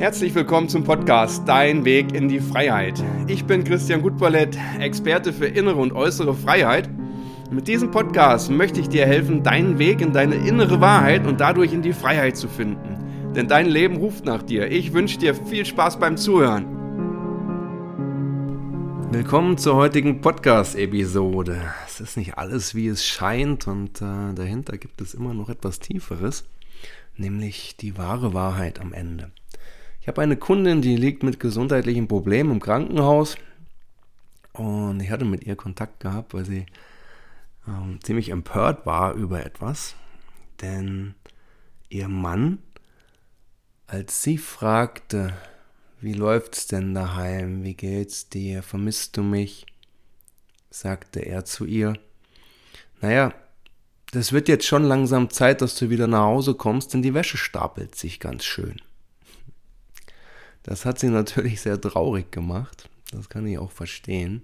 Herzlich 0.00 0.34
willkommen 0.34 0.70
zum 0.70 0.82
Podcast 0.82 1.46
Dein 1.46 1.84
Weg 1.84 2.14
in 2.14 2.26
die 2.26 2.40
Freiheit. 2.40 3.04
Ich 3.26 3.44
bin 3.44 3.64
Christian 3.64 4.00
Gutballett, 4.00 4.56
Experte 4.78 5.30
für 5.30 5.44
innere 5.44 5.76
und 5.76 5.92
äußere 5.92 6.34
Freiheit. 6.34 6.88
Mit 7.50 7.68
diesem 7.68 7.90
Podcast 7.90 8.50
möchte 8.50 8.80
ich 8.80 8.88
dir 8.88 9.04
helfen, 9.04 9.42
deinen 9.42 9.78
Weg 9.78 10.00
in 10.00 10.14
deine 10.14 10.36
innere 10.36 10.80
Wahrheit 10.80 11.26
und 11.26 11.42
dadurch 11.42 11.74
in 11.74 11.82
die 11.82 11.92
Freiheit 11.92 12.38
zu 12.38 12.48
finden. 12.48 13.34
Denn 13.36 13.46
dein 13.46 13.66
Leben 13.66 13.98
ruft 13.98 14.24
nach 14.24 14.42
dir. 14.42 14.70
Ich 14.72 14.94
wünsche 14.94 15.18
dir 15.18 15.34
viel 15.34 15.66
Spaß 15.66 15.98
beim 15.98 16.16
Zuhören. 16.16 16.64
Willkommen 19.10 19.58
zur 19.58 19.76
heutigen 19.76 20.22
Podcast-Episode. 20.22 21.60
Es 21.86 22.00
ist 22.00 22.16
nicht 22.16 22.38
alles, 22.38 22.74
wie 22.74 22.88
es 22.88 23.04
scheint 23.04 23.68
und 23.68 24.00
äh, 24.00 24.32
dahinter 24.34 24.78
gibt 24.78 25.02
es 25.02 25.12
immer 25.12 25.34
noch 25.34 25.50
etwas 25.50 25.78
Tieferes, 25.78 26.46
nämlich 27.18 27.76
die 27.76 27.98
wahre 27.98 28.32
Wahrheit 28.32 28.80
am 28.80 28.94
Ende. 28.94 29.30
Ich 30.10 30.12
habe 30.12 30.22
eine 30.22 30.36
Kundin, 30.36 30.82
die 30.82 30.96
liegt 30.96 31.22
mit 31.22 31.38
gesundheitlichen 31.38 32.08
Problemen 32.08 32.50
im 32.50 32.58
Krankenhaus. 32.58 33.36
Und 34.52 34.98
ich 34.98 35.08
hatte 35.08 35.24
mit 35.24 35.44
ihr 35.44 35.54
Kontakt 35.54 36.00
gehabt, 36.00 36.34
weil 36.34 36.44
sie 36.44 36.66
ähm, 37.68 38.00
ziemlich 38.02 38.30
empört 38.30 38.86
war 38.86 39.14
über 39.14 39.46
etwas, 39.46 39.94
denn 40.62 41.14
ihr 41.90 42.08
Mann, 42.08 42.58
als 43.86 44.24
sie 44.24 44.36
fragte, 44.36 45.32
wie 46.00 46.14
läuft's 46.14 46.66
denn 46.66 46.92
daheim, 46.92 47.62
wie 47.62 47.74
geht's 47.74 48.28
dir, 48.28 48.64
vermisst 48.64 49.16
du 49.16 49.22
mich, 49.22 49.64
sagte 50.70 51.20
er 51.20 51.44
zu 51.44 51.66
ihr, 51.66 51.92
naja, 53.00 53.32
das 54.10 54.32
wird 54.32 54.48
jetzt 54.48 54.66
schon 54.66 54.82
langsam 54.82 55.30
Zeit, 55.30 55.62
dass 55.62 55.76
du 55.76 55.88
wieder 55.88 56.08
nach 56.08 56.24
Hause 56.24 56.54
kommst, 56.54 56.94
denn 56.94 57.02
die 57.02 57.14
Wäsche 57.14 57.36
stapelt 57.36 57.94
sich 57.94 58.18
ganz 58.18 58.44
schön. 58.44 58.82
Das 60.62 60.84
hat 60.84 60.98
sie 60.98 61.08
natürlich 61.08 61.60
sehr 61.60 61.80
traurig 61.80 62.30
gemacht. 62.30 62.88
Das 63.12 63.28
kann 63.28 63.46
ich 63.46 63.58
auch 63.58 63.72
verstehen. 63.72 64.42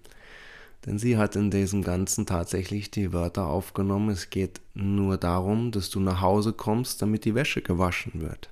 Denn 0.84 0.98
sie 0.98 1.16
hat 1.16 1.36
in 1.36 1.50
diesem 1.50 1.82
Ganzen 1.82 2.26
tatsächlich 2.26 2.90
die 2.90 3.12
Wörter 3.12 3.46
aufgenommen, 3.46 4.10
es 4.10 4.30
geht 4.30 4.60
nur 4.74 5.16
darum, 5.16 5.72
dass 5.72 5.90
du 5.90 5.98
nach 6.00 6.20
Hause 6.20 6.52
kommst, 6.52 7.02
damit 7.02 7.24
die 7.24 7.34
Wäsche 7.34 7.60
gewaschen 7.60 8.20
wird. 8.20 8.50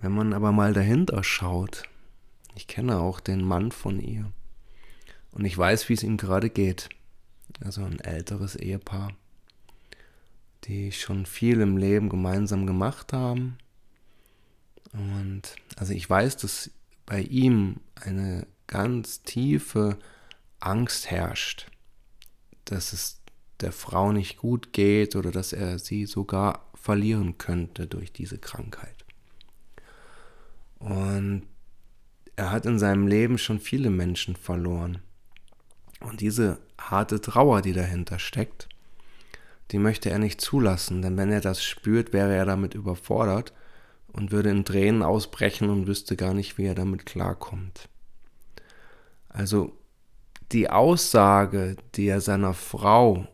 Wenn 0.00 0.12
man 0.12 0.32
aber 0.32 0.50
mal 0.50 0.72
dahinter 0.72 1.22
schaut, 1.22 1.84
ich 2.56 2.66
kenne 2.66 2.98
auch 2.98 3.20
den 3.20 3.44
Mann 3.44 3.70
von 3.70 4.00
ihr 4.00 4.32
und 5.30 5.44
ich 5.44 5.56
weiß, 5.56 5.88
wie 5.88 5.94
es 5.94 6.02
ihm 6.02 6.16
gerade 6.16 6.50
geht. 6.50 6.88
Also 7.64 7.84
ein 7.84 8.00
älteres 8.00 8.56
Ehepaar, 8.56 9.12
die 10.64 10.90
schon 10.90 11.26
viel 11.26 11.60
im 11.60 11.76
Leben 11.76 12.08
gemeinsam 12.08 12.66
gemacht 12.66 13.12
haben 13.12 13.58
und 14.92 15.42
also 15.76 15.92
ich 15.92 16.08
weiß, 16.08 16.36
dass 16.38 16.70
bei 17.06 17.20
ihm 17.20 17.76
eine 17.94 18.46
ganz 18.66 19.22
tiefe 19.22 19.98
Angst 20.60 21.10
herrscht, 21.10 21.66
dass 22.64 22.92
es 22.92 23.20
der 23.60 23.72
Frau 23.72 24.12
nicht 24.12 24.38
gut 24.38 24.72
geht 24.72 25.16
oder 25.16 25.30
dass 25.30 25.52
er 25.52 25.78
sie 25.78 26.06
sogar 26.06 26.70
verlieren 26.74 27.38
könnte 27.38 27.86
durch 27.86 28.12
diese 28.12 28.38
Krankheit. 28.38 29.04
Und 30.78 31.42
er 32.34 32.50
hat 32.50 32.66
in 32.66 32.78
seinem 32.78 33.06
Leben 33.06 33.38
schon 33.38 33.60
viele 33.60 33.90
Menschen 33.90 34.34
verloren. 34.36 34.98
Und 36.00 36.20
diese 36.20 36.58
harte 36.78 37.20
Trauer, 37.20 37.62
die 37.62 37.72
dahinter 37.72 38.18
steckt, 38.18 38.68
die 39.70 39.78
möchte 39.78 40.10
er 40.10 40.18
nicht 40.18 40.40
zulassen, 40.40 41.02
denn 41.02 41.16
wenn 41.16 41.30
er 41.30 41.40
das 41.40 41.62
spürt, 41.62 42.12
wäre 42.12 42.34
er 42.34 42.44
damit 42.44 42.74
überfordert 42.74 43.52
und 44.12 44.30
würde 44.30 44.50
in 44.50 44.64
Tränen 44.64 45.02
ausbrechen 45.02 45.70
und 45.70 45.86
wüsste 45.86 46.16
gar 46.16 46.34
nicht, 46.34 46.58
wie 46.58 46.66
er 46.66 46.74
damit 46.74 47.06
klarkommt. 47.06 47.88
Also 49.28 49.72
die 50.52 50.68
Aussage, 50.68 51.76
die 51.94 52.06
er 52.06 52.20
seiner 52.20 52.54
Frau 52.54 53.26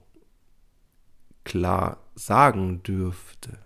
klar 1.44 1.99
sagen 2.15 2.83
dürfte, 2.83 3.59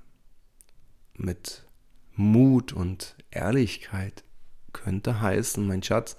mit 1.15 1.67
Mut 2.15 2.73
und 2.73 3.17
Ehrlichkeit, 3.31 4.25
könnte 4.73 5.21
heißen, 5.21 5.67
mein 5.67 5.83
Schatz, 5.83 6.17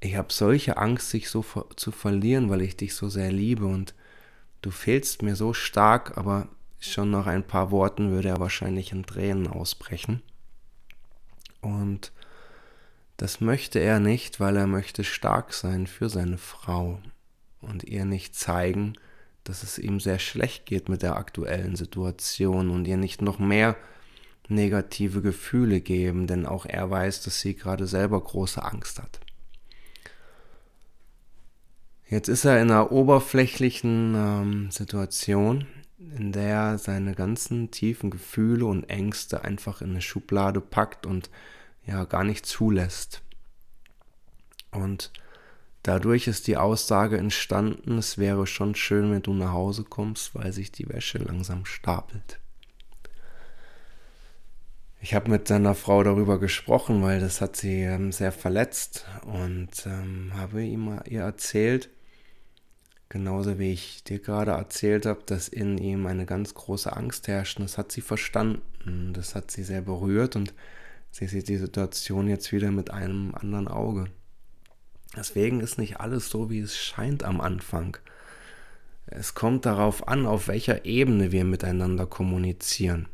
ich 0.00 0.16
habe 0.16 0.32
solche 0.32 0.78
Angst, 0.78 1.12
dich 1.12 1.30
so 1.30 1.44
zu 1.76 1.92
verlieren, 1.92 2.50
weil 2.50 2.62
ich 2.62 2.76
dich 2.76 2.94
so 2.94 3.08
sehr 3.08 3.30
liebe 3.30 3.66
und 3.66 3.94
du 4.60 4.70
fehlst 4.70 5.22
mir 5.22 5.36
so 5.36 5.52
stark, 5.52 6.18
aber 6.18 6.48
Schon 6.84 7.12
nach 7.12 7.28
ein 7.28 7.46
paar 7.46 7.70
Worten 7.70 8.10
würde 8.10 8.30
er 8.30 8.40
wahrscheinlich 8.40 8.90
in 8.90 9.06
Tränen 9.06 9.46
ausbrechen. 9.46 10.20
Und 11.60 12.10
das 13.18 13.40
möchte 13.40 13.78
er 13.78 14.00
nicht, 14.00 14.40
weil 14.40 14.56
er 14.56 14.66
möchte 14.66 15.04
stark 15.04 15.52
sein 15.54 15.86
für 15.86 16.08
seine 16.08 16.38
Frau 16.38 16.98
und 17.60 17.84
ihr 17.84 18.04
nicht 18.04 18.34
zeigen, 18.34 18.94
dass 19.44 19.62
es 19.62 19.78
ihm 19.78 20.00
sehr 20.00 20.18
schlecht 20.18 20.66
geht 20.66 20.88
mit 20.88 21.02
der 21.02 21.14
aktuellen 21.14 21.76
Situation 21.76 22.68
und 22.68 22.88
ihr 22.88 22.96
nicht 22.96 23.22
noch 23.22 23.38
mehr 23.38 23.76
negative 24.48 25.22
Gefühle 25.22 25.80
geben, 25.80 26.26
denn 26.26 26.46
auch 26.46 26.66
er 26.66 26.90
weiß, 26.90 27.22
dass 27.22 27.40
sie 27.40 27.54
gerade 27.54 27.86
selber 27.86 28.20
große 28.20 28.60
Angst 28.60 29.00
hat. 29.00 29.20
Jetzt 32.08 32.28
ist 32.28 32.44
er 32.44 32.60
in 32.60 32.72
einer 32.72 32.90
oberflächlichen 32.90 34.14
ähm, 34.16 34.70
Situation, 34.72 35.68
in 36.16 36.32
der 36.32 36.48
er 36.48 36.78
seine 36.78 37.14
ganzen 37.14 37.70
tiefen 37.70 38.10
Gefühle 38.10 38.66
und 38.66 38.88
Ängste 38.90 39.44
einfach 39.44 39.80
in 39.80 39.90
eine 39.90 40.00
Schublade 40.00 40.60
packt 40.60 41.06
und 41.06 41.30
ja 41.86 42.04
gar 42.04 42.24
nicht 42.24 42.46
zulässt. 42.46 43.22
Und 44.70 45.12
dadurch 45.82 46.26
ist 46.26 46.46
die 46.46 46.56
Aussage 46.56 47.18
entstanden, 47.18 47.98
es 47.98 48.18
wäre 48.18 48.46
schon 48.46 48.74
schön, 48.74 49.10
wenn 49.12 49.22
du 49.22 49.34
nach 49.34 49.52
Hause 49.52 49.84
kommst, 49.84 50.34
weil 50.34 50.52
sich 50.52 50.72
die 50.72 50.88
Wäsche 50.88 51.18
langsam 51.18 51.64
stapelt. 51.64 52.38
Ich 55.00 55.14
habe 55.14 55.30
mit 55.30 55.48
seiner 55.48 55.74
Frau 55.74 56.04
darüber 56.04 56.38
gesprochen, 56.38 57.02
weil 57.02 57.18
das 57.18 57.40
hat 57.40 57.56
sie 57.56 57.82
ähm, 57.82 58.12
sehr 58.12 58.30
verletzt 58.30 59.04
und 59.24 59.70
ähm, 59.84 60.30
habe 60.36 60.62
ihm 60.62 61.00
ihr 61.06 61.22
erzählt, 61.22 61.90
Genauso 63.12 63.58
wie 63.58 63.74
ich 63.74 64.02
dir 64.04 64.20
gerade 64.20 64.52
erzählt 64.52 65.04
habe, 65.04 65.20
dass 65.26 65.46
in 65.46 65.76
ihm 65.76 66.06
eine 66.06 66.24
ganz 66.24 66.54
große 66.54 66.96
Angst 66.96 67.28
herrscht. 67.28 67.58
Und 67.58 67.64
das 67.64 67.76
hat 67.76 67.92
sie 67.92 68.00
verstanden. 68.00 69.12
Das 69.12 69.34
hat 69.34 69.50
sie 69.50 69.64
sehr 69.64 69.82
berührt 69.82 70.34
und 70.34 70.54
sie 71.10 71.26
sieht 71.26 71.48
die 71.48 71.58
Situation 71.58 72.26
jetzt 72.26 72.52
wieder 72.52 72.70
mit 72.70 72.90
einem 72.90 73.34
anderen 73.34 73.68
Auge. 73.68 74.06
Deswegen 75.14 75.60
ist 75.60 75.76
nicht 75.76 76.00
alles 76.00 76.30
so, 76.30 76.48
wie 76.48 76.60
es 76.60 76.74
scheint 76.74 77.22
am 77.22 77.42
Anfang. 77.42 77.98
Es 79.04 79.34
kommt 79.34 79.66
darauf 79.66 80.08
an, 80.08 80.24
auf 80.24 80.48
welcher 80.48 80.86
Ebene 80.86 81.32
wir 81.32 81.44
miteinander 81.44 82.06
kommunizieren. 82.06 83.08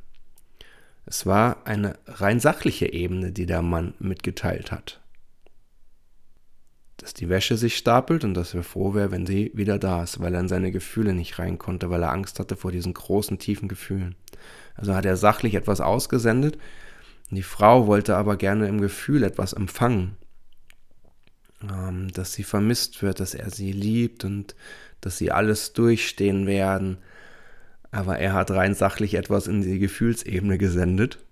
Es 1.06 1.26
war 1.26 1.66
eine 1.66 1.98
rein 2.06 2.38
sachliche 2.38 2.92
Ebene, 2.92 3.32
die 3.32 3.47
der 3.47 3.62
Mann 3.62 3.94
mitgeteilt 3.98 4.70
hat 4.70 5.00
dass 6.98 7.14
die 7.14 7.28
Wäsche 7.28 7.56
sich 7.56 7.76
stapelt 7.76 8.25
und 8.25 8.34
dass 8.34 8.54
er 8.54 8.64
froh 8.64 8.92
wäre, 8.92 9.12
wenn 9.12 9.25
sie 9.25 9.53
wieder 9.54 9.78
da 9.78 10.03
ist, 10.03 10.20
weil 10.20 10.34
er 10.34 10.41
in 10.41 10.48
seine 10.48 10.72
Gefühle 10.72 11.14
nicht 11.14 11.38
rein 11.38 11.56
konnte, 11.56 11.91
weil 11.91 12.03
er 12.03 12.12
Angst 12.12 12.38
hatte 12.38 12.56
vor 12.56 12.72
diesen 12.72 12.92
großen, 12.92 13.38
tiefen 13.38 13.69
Gefühlen. 13.69 14.16
Also 14.75 14.94
hat 14.94 15.06
er 15.06 15.16
sachlich 15.16 15.54
etwas 15.54 15.81
ausgesendet. 15.81 16.59
Die 17.31 17.42
Frau 17.42 17.86
wollte 17.86 18.16
aber 18.16 18.36
gerne 18.36 18.66
im 18.66 18.81
Gefühl 18.81 19.22
etwas 19.22 19.53
empfangen, 19.53 20.16
ähm, 21.62 22.12
dass 22.12 22.32
sie 22.32 22.42
vermisst 22.42 23.00
wird, 23.00 23.20
dass 23.20 23.34
er 23.34 23.50
sie 23.50 23.72
liebt 23.72 24.25
und 24.25 24.56
dass 25.00 25.19
sie 25.19 25.30
alles 25.30 25.72
durchstehen 25.75 26.47
werden. 26.48 26.98
Aber 27.92 28.18
er 28.18 28.33
hat 28.33 28.50
rein 28.50 28.74
sachlich 28.74 29.15
etwas 29.15 29.47
in 29.47 29.62
die 29.62 29.78
Gefühlsebene 29.78 30.59
gesendet 30.59 31.24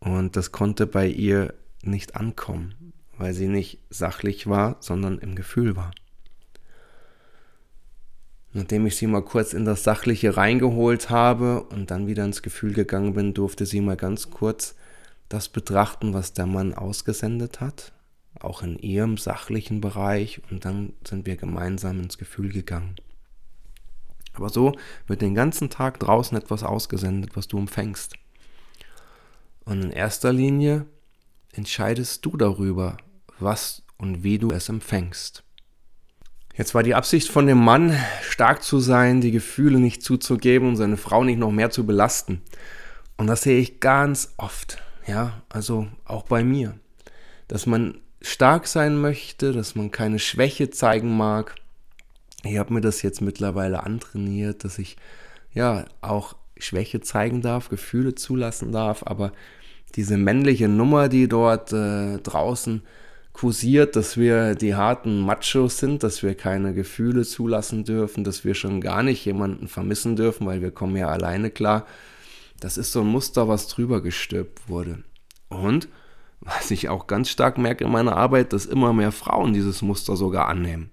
und 0.00 0.34
das 0.34 0.50
konnte 0.50 0.86
bei 0.86 1.06
ihr 1.06 1.52
nicht 1.82 2.16
ankommen 2.16 2.87
weil 3.18 3.34
sie 3.34 3.48
nicht 3.48 3.80
sachlich 3.90 4.46
war, 4.46 4.76
sondern 4.80 5.18
im 5.18 5.34
Gefühl 5.34 5.76
war. 5.76 5.90
Nachdem 8.52 8.86
ich 8.86 8.96
sie 8.96 9.06
mal 9.06 9.22
kurz 9.22 9.52
in 9.52 9.64
das 9.64 9.84
Sachliche 9.84 10.36
reingeholt 10.36 11.10
habe 11.10 11.64
und 11.64 11.90
dann 11.90 12.06
wieder 12.06 12.24
ins 12.24 12.42
Gefühl 12.42 12.72
gegangen 12.72 13.12
bin, 13.12 13.34
durfte 13.34 13.66
sie 13.66 13.80
mal 13.80 13.96
ganz 13.96 14.30
kurz 14.30 14.74
das 15.28 15.48
betrachten, 15.48 16.14
was 16.14 16.32
der 16.32 16.46
Mann 16.46 16.72
ausgesendet 16.72 17.60
hat, 17.60 17.92
auch 18.40 18.62
in 18.62 18.78
ihrem 18.78 19.18
sachlichen 19.18 19.80
Bereich, 19.80 20.40
und 20.50 20.64
dann 20.64 20.94
sind 21.06 21.26
wir 21.26 21.36
gemeinsam 21.36 22.00
ins 22.00 22.16
Gefühl 22.16 22.50
gegangen. 22.50 22.96
Aber 24.32 24.48
so 24.48 24.72
wird 25.06 25.20
den 25.20 25.34
ganzen 25.34 25.68
Tag 25.68 26.00
draußen 26.00 26.36
etwas 26.38 26.62
ausgesendet, 26.62 27.32
was 27.34 27.48
du 27.48 27.58
empfängst. 27.58 28.14
Und 29.64 29.82
in 29.82 29.90
erster 29.90 30.32
Linie 30.32 30.86
entscheidest 31.52 32.24
du 32.24 32.36
darüber, 32.36 32.96
was 33.40 33.82
und 33.96 34.22
wie 34.22 34.38
du 34.38 34.50
es 34.50 34.68
empfängst. 34.68 35.44
Jetzt 36.56 36.74
war 36.74 36.82
die 36.82 36.96
Absicht 36.96 37.28
von 37.28 37.46
dem 37.46 37.58
Mann, 37.58 37.96
stark 38.22 38.64
zu 38.64 38.80
sein, 38.80 39.20
die 39.20 39.30
Gefühle 39.30 39.78
nicht 39.78 40.02
zuzugeben 40.02 40.70
und 40.70 40.76
seine 40.76 40.96
Frau 40.96 41.22
nicht 41.22 41.38
noch 41.38 41.52
mehr 41.52 41.70
zu 41.70 41.86
belasten. 41.86 42.42
Und 43.16 43.28
das 43.28 43.42
sehe 43.42 43.60
ich 43.60 43.78
ganz 43.78 44.34
oft. 44.38 44.82
Ja, 45.06 45.42
also 45.48 45.86
auch 46.04 46.24
bei 46.24 46.42
mir. 46.42 46.74
Dass 47.46 47.66
man 47.66 47.98
stark 48.20 48.66
sein 48.66 49.00
möchte, 49.00 49.52
dass 49.52 49.74
man 49.74 49.90
keine 49.90 50.18
Schwäche 50.18 50.70
zeigen 50.70 51.16
mag. 51.16 51.54
Ich 52.42 52.58
habe 52.58 52.74
mir 52.74 52.80
das 52.80 53.02
jetzt 53.02 53.20
mittlerweile 53.20 53.84
antrainiert, 53.84 54.64
dass 54.64 54.78
ich 54.78 54.96
ja 55.54 55.84
auch 56.00 56.34
Schwäche 56.58 57.00
zeigen 57.00 57.40
darf, 57.40 57.68
Gefühle 57.68 58.14
zulassen 58.14 58.72
darf, 58.72 59.04
aber 59.06 59.32
diese 59.94 60.16
männliche 60.16 60.68
Nummer, 60.68 61.08
die 61.08 61.28
dort 61.28 61.72
äh, 61.72 62.18
draußen 62.18 62.82
kursiert, 63.38 63.94
dass 63.94 64.16
wir 64.16 64.56
die 64.56 64.74
harten 64.74 65.20
Machos 65.20 65.78
sind, 65.78 66.02
dass 66.02 66.24
wir 66.24 66.34
keine 66.34 66.74
Gefühle 66.74 67.22
zulassen 67.22 67.84
dürfen, 67.84 68.24
dass 68.24 68.44
wir 68.44 68.54
schon 68.54 68.80
gar 68.80 69.04
nicht 69.04 69.24
jemanden 69.24 69.68
vermissen 69.68 70.16
dürfen, 70.16 70.44
weil 70.44 70.60
wir 70.60 70.72
kommen 70.72 70.96
ja 70.96 71.06
alleine 71.06 71.50
klar. 71.50 71.86
Das 72.58 72.76
ist 72.76 72.90
so 72.90 73.02
ein 73.02 73.06
Muster, 73.06 73.46
was 73.46 73.68
drüber 73.68 74.02
gestülpt 74.02 74.68
wurde. 74.68 75.04
Und 75.50 75.88
was 76.40 76.72
ich 76.72 76.88
auch 76.88 77.06
ganz 77.06 77.30
stark 77.30 77.58
merke 77.58 77.84
in 77.84 77.92
meiner 77.92 78.16
Arbeit, 78.16 78.52
dass 78.52 78.66
immer 78.66 78.92
mehr 78.92 79.12
Frauen 79.12 79.52
dieses 79.52 79.82
Muster 79.82 80.16
sogar 80.16 80.48
annehmen. 80.48 80.90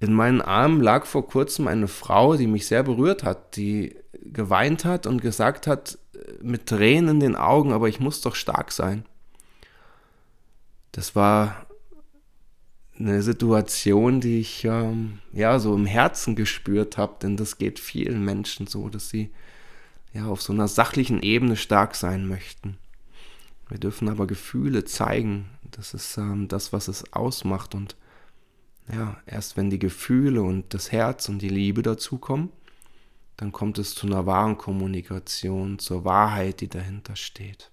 In 0.00 0.12
meinen 0.14 0.40
Armen 0.40 0.80
lag 0.80 1.06
vor 1.06 1.28
kurzem 1.28 1.68
eine 1.68 1.86
Frau, 1.86 2.34
die 2.34 2.48
mich 2.48 2.66
sehr 2.66 2.82
berührt 2.82 3.22
hat, 3.22 3.56
die 3.56 3.94
geweint 4.24 4.84
hat 4.84 5.06
und 5.06 5.22
gesagt 5.22 5.68
hat, 5.68 5.98
mit 6.42 6.66
Tränen 6.66 7.10
in 7.10 7.20
den 7.20 7.36
Augen, 7.36 7.72
aber 7.72 7.88
ich 7.88 8.00
muss 8.00 8.20
doch 8.22 8.34
stark 8.34 8.72
sein. 8.72 9.04
Das 10.98 11.14
war 11.14 11.64
eine 12.98 13.22
Situation, 13.22 14.20
die 14.20 14.40
ich 14.40 14.64
ähm, 14.64 15.20
ja 15.32 15.60
so 15.60 15.72
im 15.76 15.86
Herzen 15.86 16.34
gespürt 16.34 16.98
habe, 16.98 17.14
denn 17.22 17.36
das 17.36 17.56
geht 17.56 17.78
vielen 17.78 18.24
Menschen 18.24 18.66
so, 18.66 18.88
dass 18.88 19.08
sie 19.08 19.30
ja 20.12 20.26
auf 20.26 20.42
so 20.42 20.52
einer 20.52 20.66
sachlichen 20.66 21.22
Ebene 21.22 21.54
stark 21.54 21.94
sein 21.94 22.26
möchten. 22.26 22.78
Wir 23.68 23.78
dürfen 23.78 24.08
aber 24.08 24.26
Gefühle 24.26 24.86
zeigen. 24.86 25.48
Das 25.70 25.94
ist 25.94 26.16
ähm, 26.16 26.48
das, 26.48 26.72
was 26.72 26.88
es 26.88 27.12
ausmacht. 27.12 27.76
Und 27.76 27.94
ja, 28.92 29.18
erst 29.24 29.56
wenn 29.56 29.70
die 29.70 29.78
Gefühle 29.78 30.42
und 30.42 30.74
das 30.74 30.90
Herz 30.90 31.28
und 31.28 31.40
die 31.42 31.48
Liebe 31.48 31.82
dazukommen, 31.82 32.48
dann 33.36 33.52
kommt 33.52 33.78
es 33.78 33.94
zu 33.94 34.08
einer 34.08 34.26
wahren 34.26 34.58
Kommunikation, 34.58 35.78
zur 35.78 36.04
Wahrheit, 36.04 36.60
die 36.60 36.68
dahinter 36.68 37.14
steht. 37.14 37.70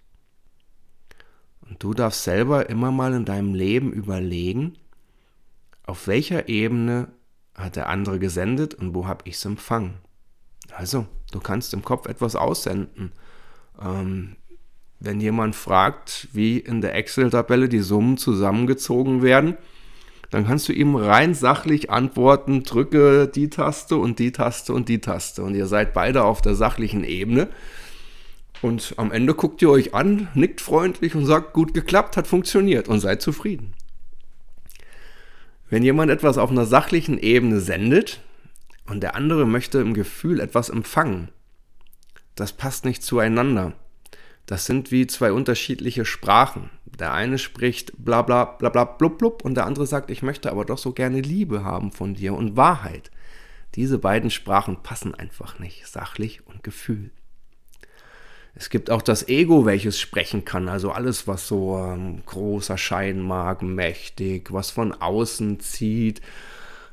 Und 1.70 1.82
du 1.82 1.94
darfst 1.94 2.24
selber 2.24 2.70
immer 2.70 2.92
mal 2.92 3.14
in 3.14 3.26
deinem 3.26 3.54
Leben 3.54 3.92
überlegen, 3.92 4.74
auf 5.86 6.08
welcher 6.08 6.50
Ebene 6.50 7.10
hat 7.56 7.76
der 7.76 7.90
andere 7.90 8.20
gesendet 8.20 8.74
und 8.74 8.94
wo 8.94 9.08
habe 9.08 9.24
ich 9.26 9.36
es 9.36 9.46
empfangen. 9.46 9.96
Also, 10.76 11.06
du 11.32 11.40
kannst 11.40 11.74
im 11.74 11.84
Kopf 11.84 12.08
etwas 12.08 12.36
aussenden. 12.36 13.12
Ähm, 13.82 14.36
wenn 15.00 15.22
jemand 15.22 15.56
fragt, 15.56 16.28
wie 16.34 16.58
in 16.58 16.82
der 16.82 16.96
Excel-Tabelle 16.96 17.70
die 17.70 17.80
Summen 17.80 18.18
zusammengezogen 18.18 19.22
werden, 19.22 19.58
dann 20.32 20.48
kannst 20.48 20.68
du 20.68 20.74
ihm 20.74 20.96
rein 20.96 21.34
sachlich 21.34 21.92
antworten, 21.92 22.64
drücke 22.64 23.28
die 23.28 23.50
Taste 23.50 23.98
und 23.98 24.20
die 24.20 24.32
Taste 24.32 24.74
und 24.74 24.90
die 24.90 25.00
Taste. 25.00 25.44
Und 25.44 25.56
ihr 25.56 25.68
seid 25.68 25.94
beide 25.94 26.24
auf 26.24 26.42
der 26.42 26.56
sachlichen 26.56 27.04
Ebene. 27.04 27.48
Und 28.62 28.94
am 28.98 29.12
Ende 29.12 29.34
guckt 29.34 29.62
ihr 29.62 29.70
euch 29.70 29.94
an, 29.94 30.28
nickt 30.34 30.62
freundlich 30.62 31.16
und 31.16 31.26
sagt, 31.26 31.54
gut 31.54 31.74
geklappt, 31.74 32.18
hat 32.18 32.28
funktioniert 32.28 32.88
und 32.88 33.00
seid 33.00 33.22
zufrieden. 33.22 33.74
Wenn 35.70 35.84
jemand 35.84 36.12
etwas 36.12 36.38
auf 36.38 36.52
einer 36.52 36.66
sachlichen 36.66 37.18
Ebene 37.18 37.60
sendet 37.60 38.22
und 38.88 39.02
der 39.02 39.16
andere 39.16 39.46
möchte 39.46 39.80
im 39.80 39.94
Gefühl 39.94 40.40
etwas 40.40 40.70
empfangen, 40.70 41.30
das 42.36 42.54
passt 42.54 42.86
nicht 42.86 43.04
zueinander. 43.04 43.74
Das 44.46 44.66
sind 44.66 44.92
wie 44.92 45.08
zwei 45.08 45.32
unterschiedliche 45.32 46.06
Sprachen. 46.06 46.70
Der 47.00 47.14
eine 47.14 47.40
spricht 47.40 47.94
bla 47.98 48.22
bla 48.22 48.46
bla 48.46 48.70
bla 48.70 48.84
blub 48.86 49.18
blub 49.18 49.44
und 49.44 49.56
der 49.56 49.66
andere 49.66 49.88
sagt, 49.88 50.12
ich 50.12 50.22
möchte 50.22 50.52
aber 50.52 50.66
doch 50.66 50.78
so 50.78 50.92
gerne 50.92 51.20
Liebe 51.20 51.64
haben 51.64 51.92
von 51.92 52.14
dir 52.14 52.36
und 52.36 52.56
Wahrheit. 52.56 53.10
Diese 53.74 53.98
beiden 53.98 54.30
Sprachen 54.30 54.84
passen 54.84 55.16
einfach 55.16 55.60
nicht, 55.60 55.88
sachlich 55.88 56.46
und 56.46 56.64
Gefühl. 56.64 57.12
Es 58.58 58.70
gibt 58.70 58.90
auch 58.90 59.02
das 59.02 59.28
Ego, 59.28 59.66
welches 59.66 60.00
sprechen 60.00 60.46
kann, 60.46 60.70
also 60.70 60.92
alles, 60.92 61.28
was 61.28 61.48
so 61.48 61.78
ähm, 61.78 62.24
groß 62.26 62.70
erscheinen 62.70 63.22
mag, 63.22 63.62
mächtig, 63.62 64.54
was 64.54 64.72
von 64.72 64.94
außen 64.94 65.60
zieht, 65.60 66.22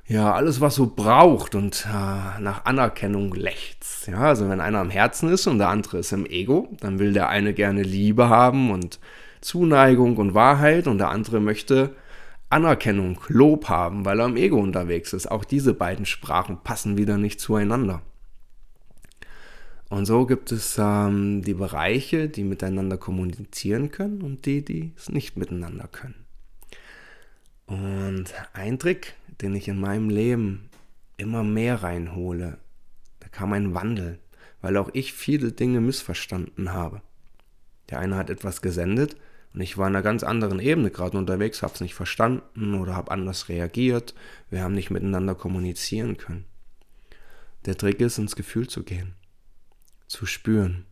ja, 0.09 0.35
alles, 0.35 0.61
was 0.61 0.75
so 0.75 0.87
braucht 0.87 1.55
und 1.55 1.87
äh, 1.87 2.41
nach 2.41 2.65
Anerkennung 2.65 3.33
lechzt. 3.35 4.09
Ja, 4.09 4.19
also 4.19 4.49
wenn 4.49 4.61
einer 4.61 4.81
am 4.81 4.91
Herzen 4.91 5.29
ist 5.29 5.47
und 5.47 5.59
der 5.59 5.69
andere 5.69 5.99
ist 5.99 6.13
im 6.13 6.27
Ego, 6.27 6.69
dann 6.81 6.99
will 6.99 7.13
der 7.13 7.29
eine 7.29 7.55
gerne 7.55 7.83
Liebe 7.83 8.29
haben 8.29 8.73
und 8.73 8.99
Zuneigung 9.41 10.17
und 10.17 10.35
Wahrheit 10.35 10.89
und 10.89 10.99
der 10.99 11.11
andere 11.11 11.41
möchte 11.41 11.95
Anerkennung, 12.51 13.19
Lob 13.29 13.69
haben, 13.69 14.05
weil 14.05 14.21
er 14.21 14.27
im 14.27 14.37
Ego 14.37 14.59
unterwegs 14.59 15.13
ist. 15.13 15.31
Auch 15.31 15.45
diese 15.45 15.73
beiden 15.73 16.05
Sprachen 16.05 16.59
passen 16.63 16.99
wieder 16.99 17.17
nicht 17.17 17.41
zueinander. 17.41 18.03
Und 19.93 20.07
so 20.07 20.25
gibt 20.25 20.53
es 20.53 20.79
ähm, 20.79 21.43
die 21.43 21.53
Bereiche, 21.53 22.31
die 22.31 22.45
miteinander 22.45 22.97
kommunizieren 22.97 23.91
können 23.91 24.23
und 24.23 24.47
die, 24.47 24.65
die 24.65 24.95
es 24.97 25.11
nicht 25.11 25.37
miteinander 25.37 25.87
können. 25.87 26.25
Und 27.67 28.25
ein 28.55 28.79
Trick, 28.79 29.13
den 29.43 29.55
ich 29.55 29.69
in 29.69 29.79
meinem 29.79 30.09
Leben 30.09 30.71
immer 31.19 31.45
mehr 31.45 31.83
reinhole. 31.83 32.57
Da 33.21 33.29
kam 33.29 33.53
ein 33.53 33.75
Wandel, 33.75 34.19
weil 34.63 34.79
auch 34.79 34.89
ich 34.95 35.13
viele 35.13 35.53
Dinge 35.53 35.83
missverstanden 35.83 36.73
habe. 36.73 37.03
Der 37.91 37.99
eine 37.99 38.17
hat 38.17 38.31
etwas 38.31 38.63
gesendet 38.63 39.17
und 39.53 39.61
ich 39.61 39.77
war 39.77 39.89
in 39.89 39.95
einer 39.95 40.03
ganz 40.03 40.23
anderen 40.23 40.59
Ebene 40.59 40.91
gerade 40.91 41.19
unterwegs, 41.19 41.63
habe 41.63 41.75
es 41.75 41.83
nicht 41.83 41.95
verstanden 41.95 42.77
oder 42.77 42.97
habe 42.97 43.11
anders 43.11 43.51
reagiert. 43.51 44.15
Wir 44.49 44.63
haben 44.63 44.75
nicht 44.75 44.89
miteinander 44.91 45.35
kommunizieren 45.35 46.17
können. 46.17 46.47
Der 47.67 47.77
Trick 47.77 48.01
ist, 48.01 48.17
ins 48.17 48.37
Gefühl 48.37 48.69
zu 48.69 48.85
gehen, 48.85 49.17
zu 50.13 50.27
spüren, 50.27 50.85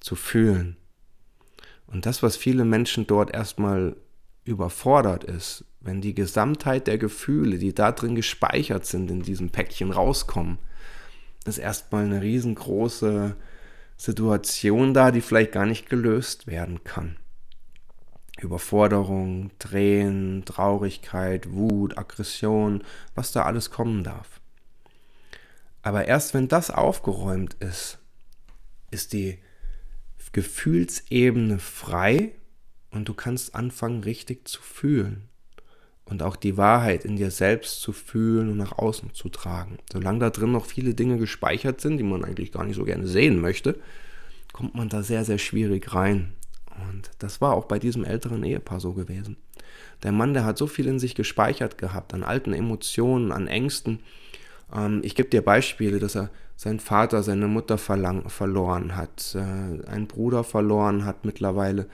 zu 0.00 0.16
fühlen. 0.16 0.78
Und 1.86 2.06
das, 2.06 2.22
was 2.22 2.38
viele 2.38 2.64
Menschen 2.64 3.06
dort 3.06 3.30
erstmal 3.30 3.96
überfordert 4.44 5.24
ist, 5.24 5.66
wenn 5.80 6.00
die 6.00 6.14
Gesamtheit 6.14 6.86
der 6.86 6.96
Gefühle, 6.96 7.58
die 7.58 7.74
da 7.74 7.92
drin 7.92 8.14
gespeichert 8.14 8.86
sind, 8.86 9.10
in 9.10 9.22
diesem 9.22 9.50
Päckchen 9.50 9.90
rauskommen, 9.90 10.58
ist 11.44 11.58
erstmal 11.58 12.04
eine 12.04 12.22
riesengroße 12.22 13.36
Situation 13.98 14.94
da, 14.94 15.10
die 15.10 15.20
vielleicht 15.20 15.52
gar 15.52 15.66
nicht 15.66 15.90
gelöst 15.90 16.46
werden 16.46 16.82
kann. 16.82 17.18
Überforderung, 18.40 19.50
Tränen, 19.58 20.46
Traurigkeit, 20.46 21.52
Wut, 21.52 21.98
Aggression, 21.98 22.82
was 23.14 23.32
da 23.32 23.42
alles 23.42 23.70
kommen 23.70 24.02
darf. 24.02 24.40
Aber 25.82 26.06
erst 26.06 26.32
wenn 26.32 26.48
das 26.48 26.70
aufgeräumt 26.70 27.54
ist, 27.60 27.98
ist 28.92 29.12
die 29.12 29.38
Gefühlsebene 30.32 31.58
frei 31.58 32.32
und 32.90 33.08
du 33.08 33.14
kannst 33.14 33.54
anfangen, 33.54 34.02
richtig 34.02 34.48
zu 34.48 34.62
fühlen 34.62 35.28
und 36.04 36.22
auch 36.22 36.36
die 36.36 36.56
Wahrheit 36.56 37.04
in 37.04 37.16
dir 37.16 37.30
selbst 37.30 37.80
zu 37.80 37.92
fühlen 37.92 38.50
und 38.50 38.56
nach 38.56 38.78
außen 38.78 39.14
zu 39.14 39.28
tragen. 39.28 39.78
Solange 39.92 40.20
da 40.20 40.30
drin 40.30 40.52
noch 40.52 40.66
viele 40.66 40.94
Dinge 40.94 41.18
gespeichert 41.18 41.80
sind, 41.80 41.98
die 41.98 42.04
man 42.04 42.24
eigentlich 42.24 42.52
gar 42.52 42.64
nicht 42.64 42.76
so 42.76 42.84
gerne 42.84 43.06
sehen 43.06 43.40
möchte, 43.40 43.78
kommt 44.52 44.74
man 44.74 44.88
da 44.88 45.02
sehr, 45.02 45.24
sehr 45.24 45.38
schwierig 45.38 45.94
rein. 45.94 46.32
Und 46.88 47.10
das 47.18 47.40
war 47.40 47.54
auch 47.54 47.66
bei 47.66 47.78
diesem 47.78 48.04
älteren 48.04 48.42
Ehepaar 48.44 48.80
so 48.80 48.94
gewesen. 48.94 49.36
Der 50.02 50.12
Mann, 50.12 50.34
der 50.34 50.44
hat 50.44 50.58
so 50.58 50.66
viel 50.66 50.86
in 50.86 50.98
sich 50.98 51.14
gespeichert 51.14 51.78
gehabt, 51.78 52.12
an 52.14 52.22
alten 52.22 52.52
Emotionen, 52.52 53.32
an 53.32 53.46
Ängsten. 53.46 54.00
Ähm, 54.74 55.00
ich 55.04 55.14
gebe 55.14 55.28
dir 55.28 55.42
Beispiele, 55.42 55.98
dass 55.98 56.16
er 56.16 56.30
seinen 56.62 56.78
Vater, 56.78 57.24
seine 57.24 57.48
Mutter 57.48 57.76
verloren 57.76 58.94
hat, 58.94 59.34
äh, 59.34 59.88
einen 59.88 60.06
Bruder 60.06 60.44
verloren 60.44 61.04
hat 61.04 61.24
mittlerweile 61.24 61.88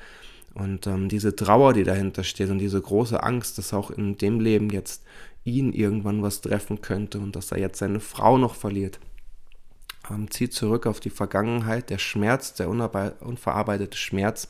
und 0.52 0.87
ähm, 0.87 1.08
diese 1.08 1.34
Trauer, 1.34 1.72
die 1.72 1.84
dahinter 1.84 2.22
steht 2.22 2.50
und 2.50 2.58
diese 2.58 2.78
große 2.78 3.22
Angst, 3.22 3.56
dass 3.56 3.72
auch 3.72 3.90
in 3.90 4.18
dem 4.18 4.40
Leben 4.40 4.68
jetzt 4.68 5.04
ihn 5.44 5.72
irgendwann 5.72 6.22
was 6.22 6.42
treffen 6.42 6.82
könnte 6.82 7.18
und 7.18 7.34
dass 7.34 7.50
er 7.50 7.58
jetzt 7.58 7.78
seine 7.78 8.00
Frau 8.00 8.37
noch 8.37 8.54
verliert, 8.54 9.00
ähm, 10.10 10.30
zieht 10.30 10.52
zurück 10.52 10.87
auf 10.87 11.00
die 11.00 11.10
Vergangenheit, 11.10 11.88
der 11.88 11.98
Schmerz, 11.98 12.52
der 12.52 12.68
unverarbeitete 12.68 13.96
Schmerz 13.96 14.48